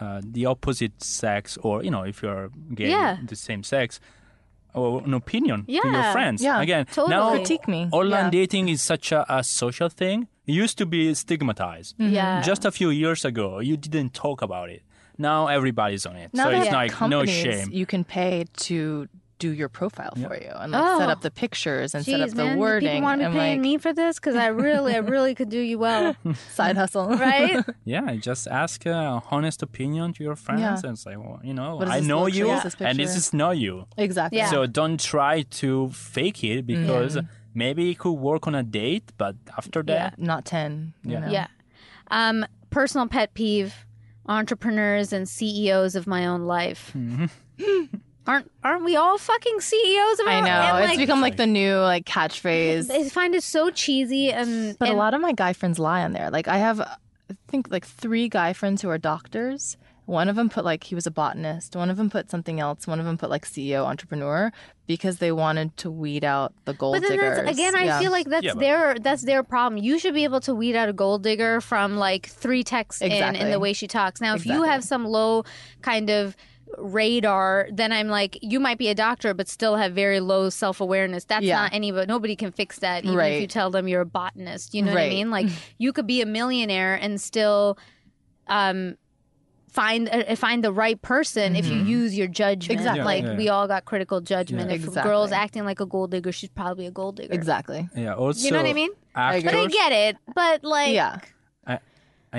[0.02, 3.16] uh, the opposite sex, or you know, if you're gay, Yeah.
[3.26, 4.02] the same sex,
[4.76, 6.42] or an opinion to your friends.
[6.42, 7.10] Yeah, Again, totally.
[7.16, 7.88] now Critique me.
[7.92, 8.30] online Yeah.
[8.42, 10.28] dating is such a, a social thing.
[10.46, 11.98] It used to be stigmatized.
[11.98, 12.14] Mm-hmm.
[12.14, 12.42] Yeah.
[12.42, 14.82] Just a few years ago, you didn't talk about it.
[15.18, 17.70] Now everybody's on it, Now so it's have like no shame.
[17.72, 19.08] you can pay to
[19.38, 21.12] do your profile for you and like set Oh.
[21.12, 23.36] up the pictures and set up the man, do wording people want to be and
[23.36, 24.16] paying like me for this?
[24.18, 26.16] Because I really, I really could do you well,
[26.54, 27.10] side hustle.
[27.10, 27.64] right?
[27.86, 30.80] Yeah, just ask a honest opinion to your friends Yeah.
[30.90, 32.64] and say, well, you know, I know you, like?
[32.64, 33.86] This and this is not you.
[33.98, 34.38] exactly.
[34.40, 34.50] Yeah.
[34.50, 37.18] So don't try to fake it because
[37.54, 40.94] maybe it could work on a date, but after that, Not ten.
[41.04, 41.20] you Yeah.
[41.20, 41.28] know?
[41.32, 41.48] yeah.
[42.10, 43.86] Um, personal pet peeve:
[44.28, 46.94] entrepreneurs and CEOs of my own life.
[48.28, 50.48] aren't aren't we all fucking CEOs of our I know.
[50.48, 52.90] And, it's like, become like the new like catchphrase.
[52.90, 54.78] I find it so cheesy and.
[54.78, 56.30] But and a lot of my guy friends lie on there.
[56.30, 56.96] Like I have, I
[57.48, 59.78] think like three guy friends who are doctors.
[60.08, 61.76] One of them put like he was a botanist.
[61.76, 62.86] One of them put something else.
[62.86, 64.52] One of them put like CEO entrepreneur
[64.86, 67.38] because they wanted to weed out the gold But then diggers.
[67.38, 68.00] that's, again, I Yeah.
[68.00, 69.82] feel like that's Yeah, but- their that's their problem.
[69.82, 73.12] You should be able to weed out a gold digger from like three texts in
[73.12, 74.22] in the way she talks.
[74.22, 75.44] Now, if you have some low
[75.82, 76.36] kind of
[76.78, 80.82] radar, then I'm like, you might be a doctor, but still have very low self
[80.82, 81.26] awareness.
[81.26, 81.62] That's Yeah.
[81.62, 83.06] not any, but nobody can fix that.
[83.06, 85.32] Even if you tell them you're a botanist, you know what I mean?
[85.32, 85.48] Like
[85.78, 87.78] you could be a millionaire and still,
[88.48, 88.96] um.
[89.70, 92.80] Find uh, find the right person if you use your judgment.
[92.80, 93.04] Exactly.
[93.04, 93.38] Like Yeah, yeah.
[93.38, 94.70] we all got critical judgment.
[94.70, 94.78] Yeah.
[94.78, 97.34] If a girl's acting like a gold digger, she's probably a gold digger.
[97.34, 97.90] exactly.
[97.94, 98.14] yeah.
[98.14, 98.92] Also, You know what I mean?
[99.14, 100.18] Actors, But I get it.
[100.34, 101.20] But like, Yeah.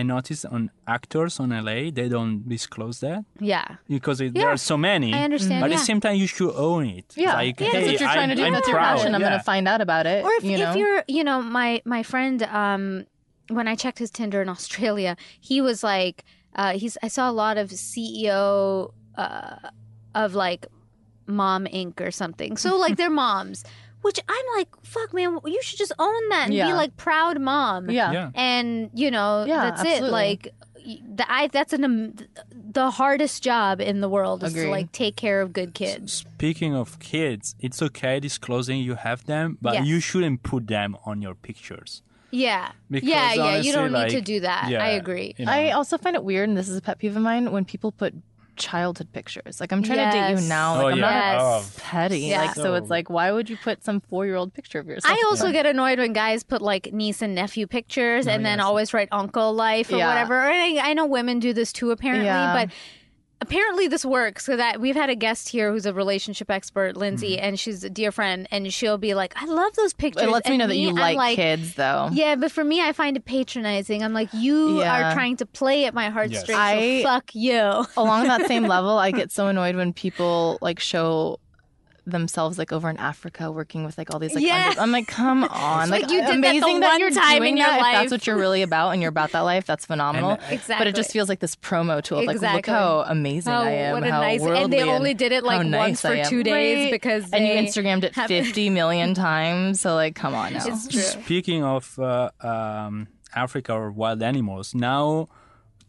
[0.00, 4.40] I noticed on actors on LA, they don't disclose that yeah, because it, Yeah.
[4.40, 5.10] there are so many.
[5.14, 5.60] I understand.
[5.62, 5.76] But yeah.
[5.76, 7.08] at the same time, you should own it.
[7.16, 7.32] Yeah.
[7.32, 8.44] like, yeah, hey, that's what you're trying I'm, to do.
[8.44, 9.14] I'm that's your passion.
[9.14, 9.28] I'm yeah.
[9.28, 10.20] going to find out about it.
[10.24, 10.70] or if, you know?
[10.70, 13.06] if you're, you know, my my friend, um,
[13.48, 16.24] when I checked his Tinder in Australia, he was like,
[16.54, 16.98] uh, he's.
[17.02, 19.56] I saw a lot of CEO uh,
[20.14, 20.66] of like
[21.26, 22.00] Mom Inc.
[22.00, 22.56] or something.
[22.56, 23.64] So like they're moms,
[24.06, 27.90] which I'm like, fuck, man, you should just own that and be like proud mom.
[27.90, 28.12] yeah.
[28.18, 28.30] Yeah.
[28.52, 28.68] and
[29.02, 30.42] you know Yeah, that's it like
[30.90, 32.14] y- the, I, that's an um,
[32.78, 36.72] the hardest job in the world is to like take care of good kids Speaking
[36.82, 39.86] of kids, it's okay disclosing you have them, but Yes.
[39.90, 41.90] you shouldn't put them on your pictures.
[42.30, 45.44] yeah Because yeah yeah honestly, you don't need to do that yeah, i agree you
[45.46, 45.52] know.
[45.58, 47.90] I also find it weird, and this is a pet peeve of mine, when people
[48.02, 48.12] put
[48.56, 49.60] childhood pictures.
[49.60, 50.74] Like I'm trying to date you now.
[50.76, 51.36] Like Oh, I'm yeah.
[51.36, 51.64] not Oh.
[51.78, 52.20] petty.
[52.20, 52.42] Yeah.
[52.42, 55.16] Like so, it's like why would you put some four year old picture of yourself?
[55.16, 58.60] I also get annoyed when guys put like niece and nephew pictures oh, and then
[58.60, 60.08] always write uncle life or Yeah.
[60.08, 60.40] whatever.
[60.40, 62.52] I, I know women do this too, apparently, Yeah.
[62.66, 62.74] but
[63.40, 64.44] apparently this works.
[64.44, 67.44] So that we've had a guest here who's a relationship expert, Lindsay, Mm-hmm.
[67.44, 70.48] and she's a dear friend, and she'll be like, "I love those pictures." It lets
[70.48, 72.08] me know that you I'm like, kids, though.
[72.12, 74.02] Yeah, but for me, I find it patronizing.
[74.02, 75.10] I'm like, you Yeah.
[75.10, 76.50] are trying to play at my heartstrings.
[76.58, 77.86] I- so fuck you.
[77.96, 81.38] Along that same level, I get so annoyed when people like show
[82.06, 84.68] themselves like over in Africa working with like all these like Yeah.
[84.70, 87.36] under- I'm like come on Like, like, you did that the amazing one you're time
[87.38, 89.66] in doing your that if that's what you're really about and you're about that life
[89.66, 92.58] that's phenomenal And, uh, but it just feels like this promo tool like Exactly.
[92.58, 95.42] look how amazing Oh, I am what a how nice- and they only did it,
[95.44, 96.90] like, how once for two days Right.
[96.92, 100.86] because and you Instagrammed it have- 50 million times so like come on now It's
[100.88, 101.00] true.
[101.00, 105.26] Speaking of uh, um, Africa or wild animals, now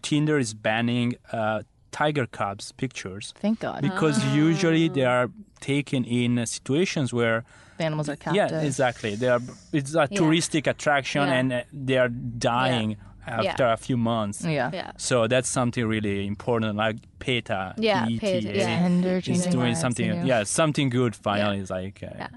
[0.02, 1.62] Tinder is banning uh,
[1.92, 4.34] tiger cubs pictures thank God because Ah.
[4.36, 7.44] usually they are taken in uh, situations where
[7.78, 9.42] the animals are captive yeah exactly they are
[9.74, 11.34] it's a touristic attraction Yeah.
[11.40, 12.98] and uh, they are dying
[13.28, 14.92] after a few months yeah Yeah.
[14.98, 18.80] so that's something really important like PETA Yeah, PETA PETA, yeah.
[18.82, 20.26] Tinder is doing something you know?
[20.26, 22.28] yeah something good finally is like uh,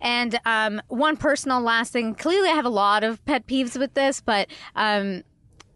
[0.00, 2.14] And um, one personal last thing.
[2.14, 4.46] Clearly, I have a lot of pet peeves with this, but
[4.76, 5.24] um,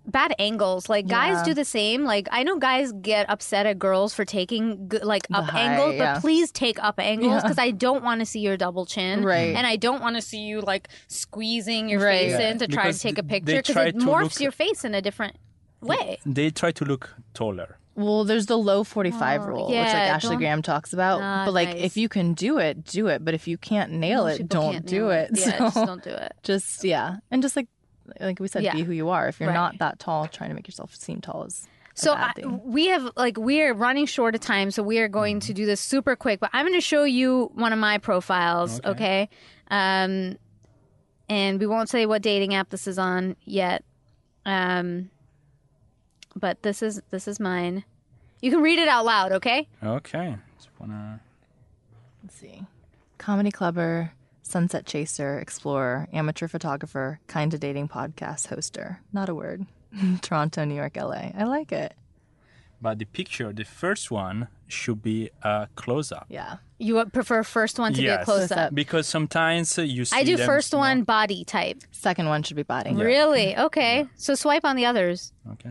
[0.07, 0.89] bad angles.
[0.89, 1.45] Like guys Yeah.
[1.45, 2.05] do the same.
[2.05, 5.95] Like I know guys get upset at girls for taking g- like up high, angles,
[5.95, 6.15] yeah.
[6.15, 7.41] but please take up angles Yeah.
[7.43, 9.55] because I don't want to see your double chin, Right.
[9.55, 12.19] And I don't want to see you like squeezing your Right.
[12.31, 12.51] face Yeah.
[12.51, 15.03] in to try to take a picture because it morphs look- your face in a
[15.03, 15.37] different
[15.81, 16.19] way.
[16.27, 20.37] they try to look taller Well, there's the low 45 rule, which like Oh, Ashley
[20.37, 21.21] Graham talks about.
[21.21, 21.83] Ah, but like, nice.
[21.85, 23.23] if you can do it, do it.
[23.23, 25.31] But if you can't nail Most it, don't do nail it.
[25.37, 26.33] Yeah, So just don't do it.
[26.43, 27.69] just yeah, and just like
[28.21, 28.73] like we said, Yeah.
[28.73, 29.29] be who you are.
[29.29, 29.55] If you're Right.
[29.55, 32.33] not that tall, trying to make yourself seem tall is So I,
[32.65, 35.47] we have like we're running short of time, so we are going Mm-hmm.
[35.49, 36.41] to do this super quick.
[36.41, 39.29] But I'm going to show you one of my profiles, okay?
[39.71, 40.37] Um,
[41.29, 43.85] and we won't say what dating app this is on yet.
[44.47, 45.11] Um,
[46.35, 47.85] but this is this is mine.
[48.41, 49.69] You can read it out loud, okay?
[49.85, 51.21] okay Just wanna
[52.23, 52.63] Let's see.
[53.19, 58.99] Comedy clubber, sunset chaser, explorer, amateur photographer, kind of dating podcast hoster.
[59.13, 59.67] Not a word.
[60.23, 61.31] Toronto, New York, LA.
[61.37, 61.95] I like it.
[62.81, 66.27] But the picture, the first one, should be a close up.
[66.29, 66.57] Yeah.
[66.79, 68.75] You would prefer first one to be a close up.
[68.75, 70.81] Because sometimes uh, you see I do them first small.
[70.81, 71.83] one body type.
[71.93, 72.93] Second one should be body.
[72.93, 73.57] Really?
[73.57, 74.07] Okay.
[74.17, 75.33] So swipe on the others.
[75.53, 75.71] Okay.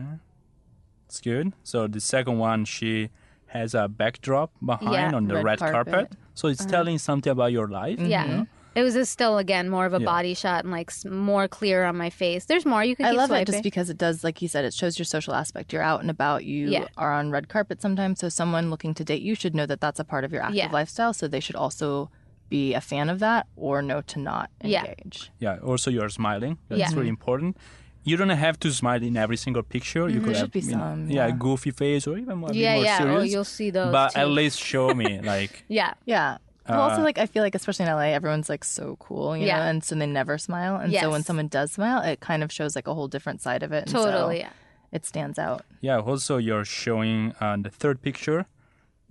[1.06, 1.52] It's good.
[1.64, 3.10] So the second one, she
[3.48, 5.12] has a backdrop behind Yeah.
[5.14, 5.92] on the Red red, carpet.
[5.92, 6.12] carpet.
[6.32, 7.98] So it's telling something about your life.
[8.00, 8.44] Yeah.
[8.74, 10.06] It was a still again more of a Yeah.
[10.06, 12.46] body shot and like more clear on my face.
[12.46, 13.06] There's more you can.
[13.06, 15.34] I keep love it just because it does, like you said, it shows your social
[15.34, 15.72] aspect.
[15.72, 16.44] You're out and about.
[16.44, 16.86] You Yeah.
[16.96, 18.20] are on red carpet sometimes.
[18.20, 20.56] So someone looking to date you should know that that's a part of your active
[20.56, 20.70] Yeah.
[20.72, 21.12] lifestyle.
[21.12, 22.10] So they should also
[22.48, 25.30] be a fan of that or know to not engage.
[25.38, 25.56] Yeah.
[25.64, 26.58] Also, you're smiling.
[26.68, 26.86] That's Yeah.
[26.90, 27.08] really mm-hmm.
[27.08, 27.56] important.
[28.04, 30.08] You don't have to smile in every single picture.
[30.08, 30.24] You mm-hmm.
[30.24, 31.36] could Should have be you know, some, yeah, yeah.
[31.38, 32.96] goofy face or even more, a bit yeah, more yeah.
[33.00, 33.20] Oh, serious.
[33.20, 33.92] Oh, you'll see those.
[33.92, 34.20] but too.
[34.20, 36.38] at least show me like yeah, Yeah.
[36.68, 39.46] Well, also, Uh, like, I feel like, especially in LA, everyone's like so cool, you
[39.46, 39.58] Yeah.
[39.58, 40.76] know, and so they never smile.
[40.76, 43.62] And so when someone does smile, it kind of shows like a whole different side
[43.62, 43.82] of it.
[43.84, 44.38] And so totally.
[44.40, 44.50] yeah.
[44.92, 45.64] it stands out.
[45.80, 45.98] yeah.
[45.98, 48.46] Also, you're showing uh, the third picture,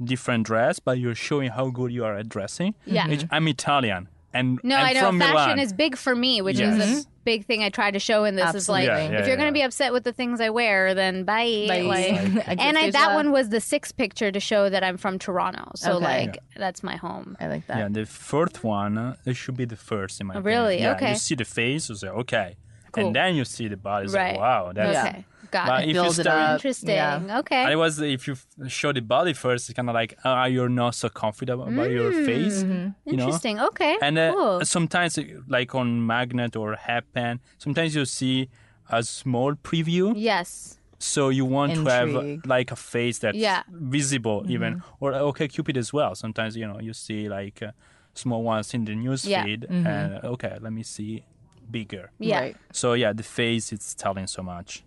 [0.03, 2.75] different dress, but you're showing how good you are at dressing.
[2.85, 3.07] Yeah.
[3.07, 5.59] Which I'm Italian, and No, I'm I know from fashion Milan.
[5.59, 6.77] is big for me, which Yes.
[6.77, 8.53] is a big thing I try to show in this.
[8.55, 9.15] Is like Absolutely.
[9.15, 11.65] Yeah, if you're going to be upset with the things I wear, then bye.
[11.67, 11.81] Bye.
[11.81, 15.19] Like, Exit and I, that one was the sixth picture to show that I'm from
[15.19, 15.71] Toronto.
[15.75, 16.05] So Okay.
[16.05, 17.35] like that's my home.
[17.39, 17.77] I like that.
[17.77, 20.59] Yeah, the fourth one, uh, it should be the first in my opinion.
[20.61, 20.79] Really?
[20.81, 21.09] Yeah, Okay.
[21.11, 22.55] You see the face, you say, okay.
[22.93, 23.07] Cool.
[23.07, 24.31] And then you see the body, it's Right.
[24.31, 24.71] like, wow.
[24.73, 25.89] That's, Okay, got But it.
[25.89, 26.51] if you Build it start- up.
[26.59, 26.89] Interesting.
[26.89, 27.39] yeah.
[27.39, 27.63] Okay.
[27.63, 28.35] And it was if you
[28.67, 32.11] show the body first, it's kind of like uh, you're not so confident about your
[32.25, 32.93] face, you know.
[33.07, 33.13] Mm.
[33.13, 33.59] Interesting.
[33.59, 33.97] Okay.
[34.01, 34.65] And uh, cool.
[34.65, 38.49] sometimes, like on Magnet or Happen, sometimes you see
[38.89, 40.77] a small preview, yes.
[40.99, 42.11] so you want to have
[42.45, 43.63] like a face that's Yeah.
[43.69, 45.03] visible, even Mm-hmm.
[45.03, 46.15] or uh, OkCupid as well.
[46.15, 47.71] Sometimes you know you see like uh,
[48.13, 49.43] small ones in the news Yeah.
[49.43, 49.87] feed, Mm-hmm.
[49.87, 51.23] and okay, let me see
[51.69, 52.11] bigger.
[52.19, 52.39] Yeah.
[52.39, 52.55] Right.
[52.73, 54.83] So yeah, the face it's telling so much,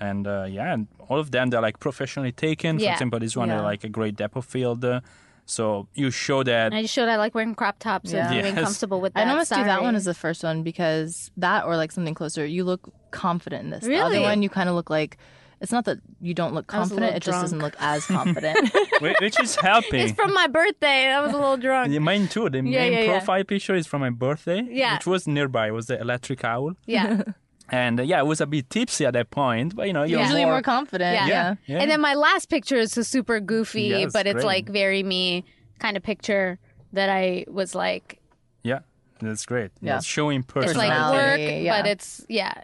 [0.00, 2.78] and uh, yeah, and all of them they're like professionally taken.
[2.78, 2.92] For Yeah.
[2.94, 3.56] example, this one Yeah.
[3.56, 4.84] they're like a great depth of field.
[4.84, 5.00] Uh,
[5.48, 6.72] so you show that.
[6.72, 8.26] I just showed I like wearing crop tops Yeah.
[8.26, 8.64] and feeling Yes.
[8.64, 9.26] comfortable with that.
[9.26, 12.44] I'd almost do that one as the first one because that or like something closer,
[12.44, 13.84] you look confident in this.
[13.84, 14.16] The Really?
[14.18, 15.18] other one, you kind of look like
[15.58, 17.76] it's not that you don't look I was a confident, little it just doesn't look
[17.78, 18.68] as confident.
[19.00, 20.00] Whi- which is helping.
[20.00, 21.10] It's from my birthday.
[21.12, 21.92] I was a little drunk.
[21.92, 22.50] Yeah, mine too.
[22.50, 23.06] The Yeah, main yeah, yeah.
[23.12, 24.94] profile picture is from my birthday, Yeah.
[24.96, 25.68] which was nearby.
[25.68, 27.22] It was the electric owl, Yeah.
[27.70, 30.18] and uh, yeah, I was a bit tipsy at that point, but you know, you're
[30.18, 30.24] Yeah.
[30.26, 31.14] Usually more, more confident.
[31.14, 31.26] Yeah.
[31.26, 31.54] Yeah.
[31.66, 31.78] Yeah.
[31.82, 34.44] And then my last picture is a super goofy, Yeah, it's but it's great.
[34.44, 35.44] like very me
[35.78, 36.58] kind of picture
[36.92, 38.20] that I was like,
[38.62, 38.80] yeah,
[39.20, 39.70] that's great.
[39.80, 39.96] Yeah.
[39.96, 41.80] It's showing it's like work, yeah.
[41.82, 42.62] but it's, yeah.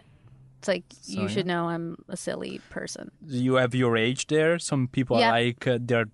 [0.59, 1.27] It's like, you yeah.
[1.27, 3.11] should know I'm a silly person.
[3.27, 4.57] you have your age there.
[4.59, 5.31] Some people Yeah.
[5.31, 6.07] like uh, they're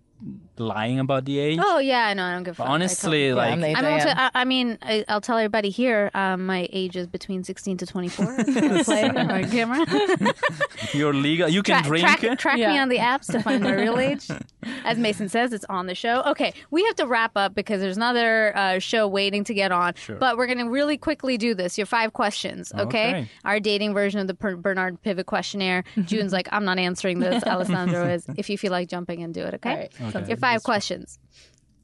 [0.60, 1.60] lying about the age.
[1.62, 2.26] Oh yeah, I know.
[2.26, 2.68] I don't give a fuck.
[2.68, 4.10] I honestly, Yeah, like I'm the I'm also.
[4.10, 6.12] I, I mean, I, I'll tell everybody here.
[6.14, 8.36] Um, my age is between 16 to 24.
[8.40, 9.86] If you wanna play on camera.
[10.94, 12.20] you're legal, you can Tra- drink.
[12.20, 14.28] Track, track me on the apps to find my real age.
[14.86, 16.22] As Mason says, it's on the show.
[16.28, 19.94] Okay, we have to wrap up because there's another uh, show waiting to get on.
[19.96, 20.16] Sure.
[20.16, 21.78] But we're going to really quickly do this.
[21.78, 23.10] Your five questions, okay?
[23.10, 23.30] Okay.
[23.46, 25.84] Our dating version of the Per- Bernard Pivot questionnaire.
[26.06, 27.44] June's like, I'm not answering this.
[27.48, 28.26] Alessandro is.
[28.38, 29.70] If you feel like jumping in, do it, okay?
[29.70, 30.16] All right.
[30.16, 30.28] Okay.
[30.28, 31.20] Your five questions.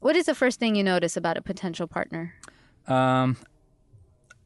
[0.00, 2.34] What is the first thing you notice about a potential partner?
[2.88, 3.36] um,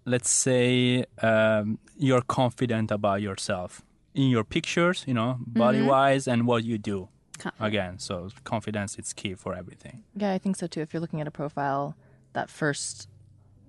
[0.06, 3.82] let's say um, you're confident about yourself
[4.14, 7.08] in your pictures, you know, body wise, and what you do.
[7.38, 7.68] Confident.
[7.68, 10.02] Again, so confidence is key for everything.
[10.16, 10.80] Yeah, I think so too.
[10.80, 11.94] If you're looking at a profile,
[12.32, 13.08] that first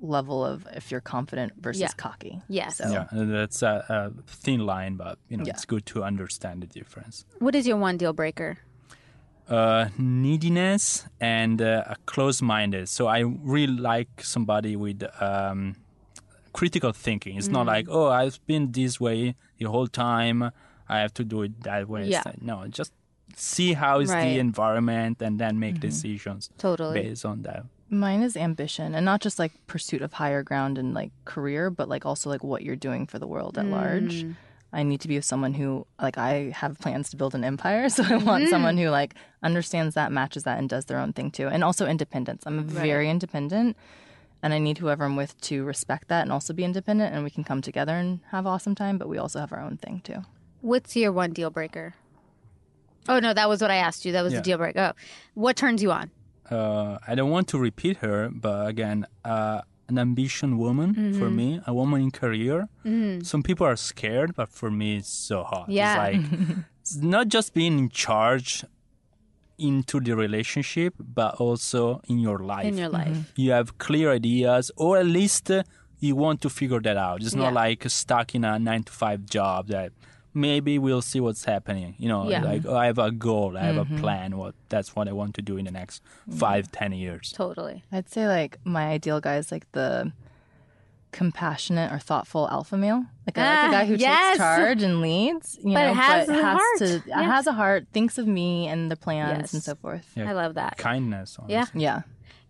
[0.01, 1.87] level of if you're confident versus Yeah.
[1.95, 2.41] cocky.
[2.49, 2.77] Yes.
[2.77, 5.53] So Yeah, and that's a, a thin line, but you know, Yeah.
[5.53, 7.25] it's good to understand the difference.
[7.39, 8.57] What is your one deal breaker?
[9.51, 12.87] Uh, neediness and uh, a close-minded.
[12.89, 13.19] So I
[13.55, 15.75] really like somebody with um,
[16.53, 17.37] critical thinking.
[17.37, 20.51] It's not like, oh, I've been this way the whole time.
[20.89, 22.07] I have to do it that way.
[22.07, 22.23] Yeah.
[22.25, 22.91] like, no, just
[23.35, 24.33] see how is Right.
[24.33, 27.01] the environment and then make decisions Totally.
[27.01, 27.63] based on that.
[27.89, 31.87] mine is ambition and not just like pursuit of higher ground and like career, but
[31.89, 34.25] like also like what you're doing for the world at large.
[34.73, 37.89] I need to be with someone who like I have plans to build an empire,
[37.95, 41.31] so I want someone who like understands that, matches that, and does their own thing
[41.31, 41.47] too.
[41.47, 42.43] And also independence.
[42.45, 43.75] I'm very independent,
[44.41, 47.29] and I need whoever I'm with to respect that and also be independent, and we
[47.29, 48.97] can come together and have awesome time.
[48.97, 50.23] But we also have our own thing too.
[50.61, 51.95] What's your one deal breaker?
[53.09, 54.11] Oh no, that was what I asked you.
[54.13, 54.39] That was Yeah.
[54.39, 54.79] the deal breaker.
[54.79, 55.01] Oh.
[55.33, 56.11] What turns you on?
[56.49, 59.61] uh, I don't want to repeat her, but again, uh,
[59.91, 60.89] an ambition woman
[61.19, 61.35] for Mm-hmm.
[61.41, 62.57] me, a woman in career.
[63.31, 65.67] Some people are scared, but for me, it's so hot.
[65.69, 66.05] Yeah.
[66.07, 68.49] It's like it's not just being in charge
[69.57, 72.65] into the relationship, but also in your life.
[72.65, 73.17] in your life.
[73.35, 75.61] you have clear ideas, or at least uh,
[75.99, 77.21] you want to figure that out.
[77.21, 79.91] It's not like stuck in a nine to five job that
[80.33, 81.95] maybe we'll see what's happening.
[81.97, 82.43] You know, Yeah.
[82.43, 84.37] like oh, I have a goal, I have a plan.
[84.37, 87.31] What that's what I want to do in the next five, ten years.
[87.35, 87.83] Totally.
[87.91, 90.11] I'd say like my ideal guy is like the
[91.11, 93.05] compassionate or thoughtful alpha male.
[93.27, 94.29] Like I like Ah, a guy who yes.
[94.31, 96.77] takes charge and leads, you But know, has but a has heart.
[96.79, 97.25] to Yes.
[97.25, 99.53] has a heart, thinks of me and the plans Yes.
[99.53, 100.09] and so forth.
[100.15, 100.29] Yeah.
[100.29, 100.77] I love that.
[100.77, 101.37] Kindness.
[101.49, 101.65] Yeah.
[101.73, 102.01] Yeah.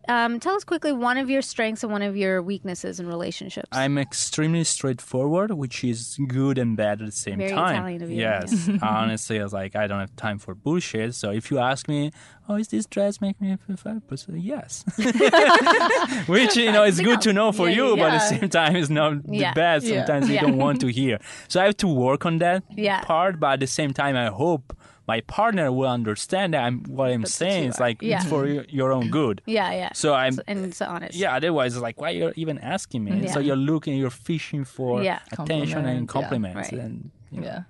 [0.07, 3.69] Um, tell us quickly one of your strengths and one of your weaknesses in relationships.
[3.71, 7.75] I'm extremely straightforward, which is good and bad at the same Very time.
[7.75, 11.13] Italian of you, yes, honestly, I was like, I don't have time for bullshit.
[11.15, 12.11] So if you ask me,
[12.49, 14.01] oh, is this dress make me feel fat?
[14.11, 14.83] Uh, yes,
[16.27, 18.75] which you know is good to know for Yeah, you, but at the same time
[18.75, 19.51] it's not Yeah.
[19.51, 19.85] the best.
[19.85, 20.05] Yeah.
[20.05, 20.41] Sometimes you Yeah.
[20.41, 21.19] don't want to hear.
[21.47, 23.01] So I have to work on that Yeah.
[23.01, 24.73] part, but at the same time, I hope.
[25.07, 27.69] My partner will understand that I'm, what I'm saying.
[27.69, 28.17] It's like Yeah.
[28.21, 29.41] it's for your, your own good.
[29.45, 29.89] yeah, yeah.
[29.93, 31.15] So I'm and it's honest.
[31.15, 33.21] yeah, otherwise, it's like, why you're even asking me?
[33.21, 33.31] Yeah.
[33.31, 35.19] So you're looking, you're fishing for Yeah.
[35.31, 36.71] attention and Compliments, compliments.
[36.71, 36.81] Right.
[36.81, 37.63] And, you know, Yeah.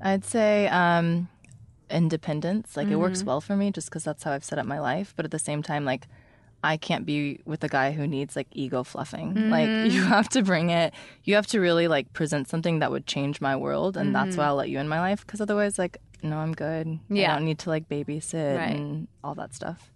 [0.00, 1.28] I'd say um,
[1.90, 2.76] independence.
[2.76, 3.28] Like it works mm-hmm.
[3.28, 5.14] well for me just because that's how I've set up my life.
[5.16, 6.08] But at the same time, like
[6.64, 9.50] I can't be with a guy who needs like ego fluffing.
[9.50, 9.90] Like mm-hmm.
[9.94, 10.92] you have to bring it.
[11.24, 14.46] You have to really like present something that would change my world, and that's why
[14.46, 15.24] I'll let you in my life.
[15.26, 16.98] Because otherwise, like no, I'm good.
[17.08, 17.32] Yeah.
[17.32, 18.76] I don't need to like babysit Right.
[18.76, 19.90] and all that stuff.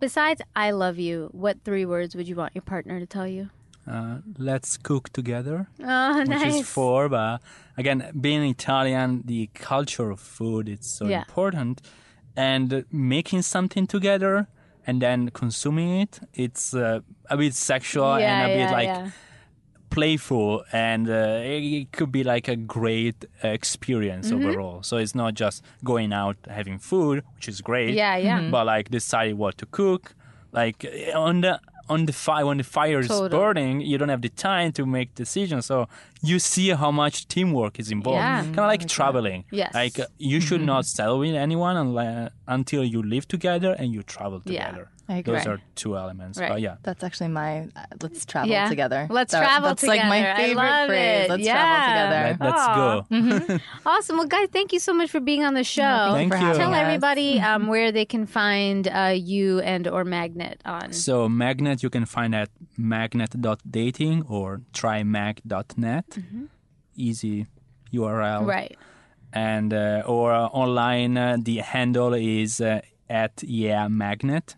[0.00, 3.50] Besides I love you, what three words would you want your partner to tell you?
[3.90, 6.56] uh, let's cook together, Oh, which nice.
[6.60, 7.08] is four.
[7.08, 7.40] But
[7.78, 11.20] again, being Italian, the culture of food is so Yeah.
[11.20, 11.80] important,
[12.36, 14.46] and making something together
[14.86, 19.10] and then consuming it, it's uh, a bit sexual yeah, and a bit like yeah.
[19.90, 24.46] Playful and uh, it could be like a great uh, experience Mm-hmm.
[24.48, 28.50] overall so it's not just going out having food which is great Yeah, yeah.
[28.50, 30.14] but like deciding what to cook
[30.52, 30.78] like
[31.14, 31.60] on the
[31.90, 33.30] on the fire when the fire is Totally.
[33.30, 35.88] burning you don't have the time to make decisions so
[36.30, 38.42] you see how much teamwork is involved Yeah.
[38.42, 39.72] kind of like traveling Yes.
[39.74, 44.40] like you should not settle with anyone unless, until you live together and you travel
[44.40, 44.84] together.
[44.90, 44.97] Yeah.
[45.08, 45.34] Together I agree.
[45.34, 46.50] those are two elements Right.
[46.52, 48.68] but yeah That's actually my uh, let's travel Yeah.
[48.68, 49.06] together.
[49.10, 50.32] Let's That- travel that's like my together.
[50.32, 51.24] I favorite love phrase.
[51.24, 51.30] it.
[51.30, 51.54] Let's Yeah.
[51.58, 52.22] travel together.
[52.28, 52.76] Let, let's Aw.
[52.76, 53.58] go
[53.90, 54.16] Awesome.
[54.18, 56.10] Well, guys, thank you so much for being on the show.
[56.12, 56.52] Thank for you.
[56.54, 56.78] Tell us.
[56.84, 60.92] everybody um, where they can find uh, you and or Magnet on.
[60.92, 66.18] So Magnet you can find at magnet.dating or trymag.net.
[66.96, 67.46] Easy
[67.92, 68.46] URL.
[68.46, 68.76] Right.
[69.32, 74.56] And uh, or uh, online uh, the handle is uh, at yeah magnet.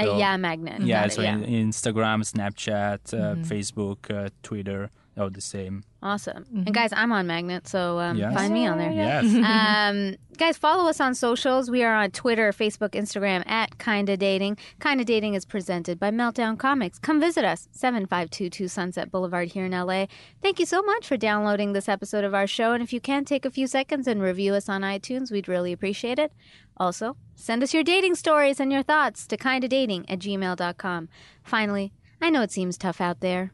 [0.00, 0.80] Uh, yeah, Magnet.
[0.82, 1.34] Yeah, Got it, so yeah.
[1.34, 1.44] Mm-hmm.
[1.54, 5.82] in Instagram, Snapchat, uh, Facebook, uh, Twitter, all the same.
[6.02, 6.44] Awesome.
[6.54, 8.32] And guys, I'm on Magnet, so um, Yes.
[8.34, 8.92] find me on there.
[8.92, 9.24] Yes.
[9.34, 11.68] um, guys, follow us on socials.
[11.70, 14.56] We are on Twitter, Facebook, Instagram at Kinda Dating.
[14.78, 16.98] Kinda Dating is presented by Meltdown Comics.
[16.98, 20.06] Come visit us, 7522 Sunset Boulevard here in LA.
[20.42, 22.72] Thank you so much for downloading this episode of our show.
[22.72, 25.32] And if you can, take a few seconds and review us on iTunes.
[25.32, 26.30] We'd really appreciate it.
[26.76, 31.08] Also, send us your dating stories and your thoughts to kindadating at gmail.com.
[31.42, 33.52] Finally, I know it seems tough out there,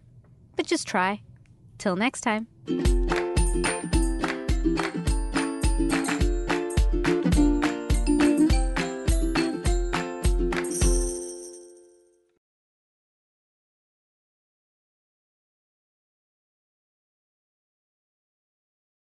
[0.57, 1.23] but just try.
[1.79, 2.47] Till next time.